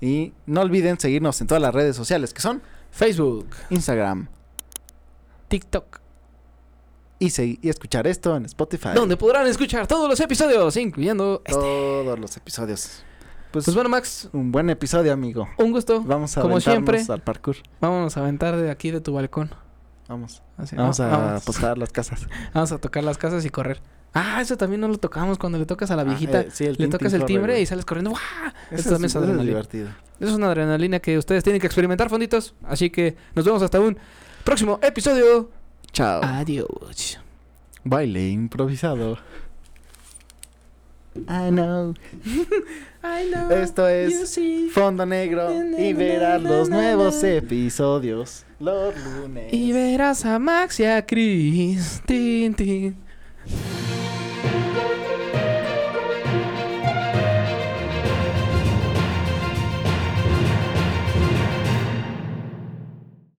Y 0.00 0.32
no 0.46 0.60
olviden 0.62 0.98
seguirnos 0.98 1.40
en 1.40 1.46
todas 1.46 1.62
las 1.62 1.74
redes 1.74 1.96
sociales 1.96 2.32
que 2.34 2.40
son 2.42 2.62
Facebook, 2.90 3.48
Instagram 3.70 4.28
TikTok, 5.48 6.00
y, 7.18 7.26
segui- 7.28 7.58
y 7.62 7.68
escuchar 7.68 8.06
esto 8.06 8.36
en 8.36 8.44
Spotify. 8.46 8.90
donde 8.94 9.16
podrán 9.16 9.46
escuchar 9.46 9.86
todos 9.86 10.08
los 10.08 10.18
episodios, 10.20 10.76
incluyendo 10.76 11.40
este. 11.44 11.52
Todos 11.60 12.18
los 12.18 12.36
episodios. 12.36 13.02
Pues, 13.52 13.64
Pues 13.64 13.74
bueno, 13.74 13.88
Max, 13.88 14.28
un 14.32 14.52
buen 14.52 14.68
episodio, 14.70 15.12
amigo. 15.12 15.48
un 15.58 15.72
gusto. 15.72 16.02
Vamos 16.02 16.36
a 16.36 16.42
Como 16.42 16.60
siempre. 16.60 17.02
al 17.08 17.22
parkour. 17.22 17.56
Vámonos 17.80 18.16
a 18.16 18.20
aventar 18.20 18.56
de 18.56 18.70
aquí 18.70 18.90
de 18.90 19.00
tu 19.00 19.12
balcón. 19.14 19.50
Vamos. 20.08 20.42
Así, 20.58 20.76
Vamos 20.76 21.00
va- 21.00 21.06
a 21.06 21.40
vamos. 21.40 21.78
las 21.78 21.90
casas. 21.92 22.26
Vamos 22.54 22.72
a 22.72 22.78
tocar 22.78 23.02
las 23.04 23.18
casas 23.18 23.44
y 23.44 23.50
correr. 23.50 23.80
Ah, 24.18 24.40
eso 24.40 24.56
también 24.56 24.80
no 24.80 24.88
lo 24.88 24.96
tocamos 24.98 25.38
cuando 25.38 25.58
le 25.58 25.66
tocas 25.66 25.90
a 25.90 25.96
la 25.96 26.02
Ah, 26.02 26.04
viejita. 26.06 26.40
eh, 26.40 26.48
sí, 26.52 26.64
el 26.64 26.72
le 26.72 26.76
tin, 26.78 26.90
tocas 26.90 27.12
tin, 27.12 27.20
el 27.20 27.26
timbre 27.26 27.60
y 27.60 27.66
sales 27.66 27.84
corriendo. 27.84 28.10
¡Guau! 28.10 28.22
Eso 28.70 28.80
Eso 28.80 28.90
también 28.90 29.06
es 29.06 29.16
adrenalina. 29.16 29.44
divertido. 29.44 29.88
Eso 30.18 30.30
es 30.30 30.34
una 30.36 30.46
adrenalina 30.46 30.98
que 31.00 31.18
ustedes 31.18 31.44
tienen 31.44 31.60
que 31.60 31.66
experimentar, 31.66 32.08
fonditos. 32.08 32.54
Así 32.64 32.88
que 32.90 33.16
nos 33.34 33.44
vemos 33.44 33.62
hasta 33.62 33.78
un 33.80 33.98
próximo 34.44 34.78
episodio. 34.82 35.50
Chao. 35.92 36.20
Adiós. 36.24 37.18
Baile 37.84 38.28
improvisado. 38.30 39.18
I 41.16 41.50
know. 41.50 41.94
I 43.02 43.30
know 43.32 43.50
Esto 43.52 43.88
es 43.88 44.12
you 44.12 44.26
see. 44.26 44.68
Fondo 44.70 45.06
Negro 45.06 45.50
y 45.78 45.92
verás 45.94 46.42
los 46.42 46.68
nuevos 46.68 47.22
episodios 47.22 48.44
los 48.58 48.94
lunes. 48.96 49.52
Y 49.52 49.72
verás 49.72 50.24
a 50.26 50.38
Max 50.38 50.80
y 50.80 50.84
a 50.84 51.04
Chris. 51.06 52.02
Tin, 52.06 52.54
tin. 52.54 52.96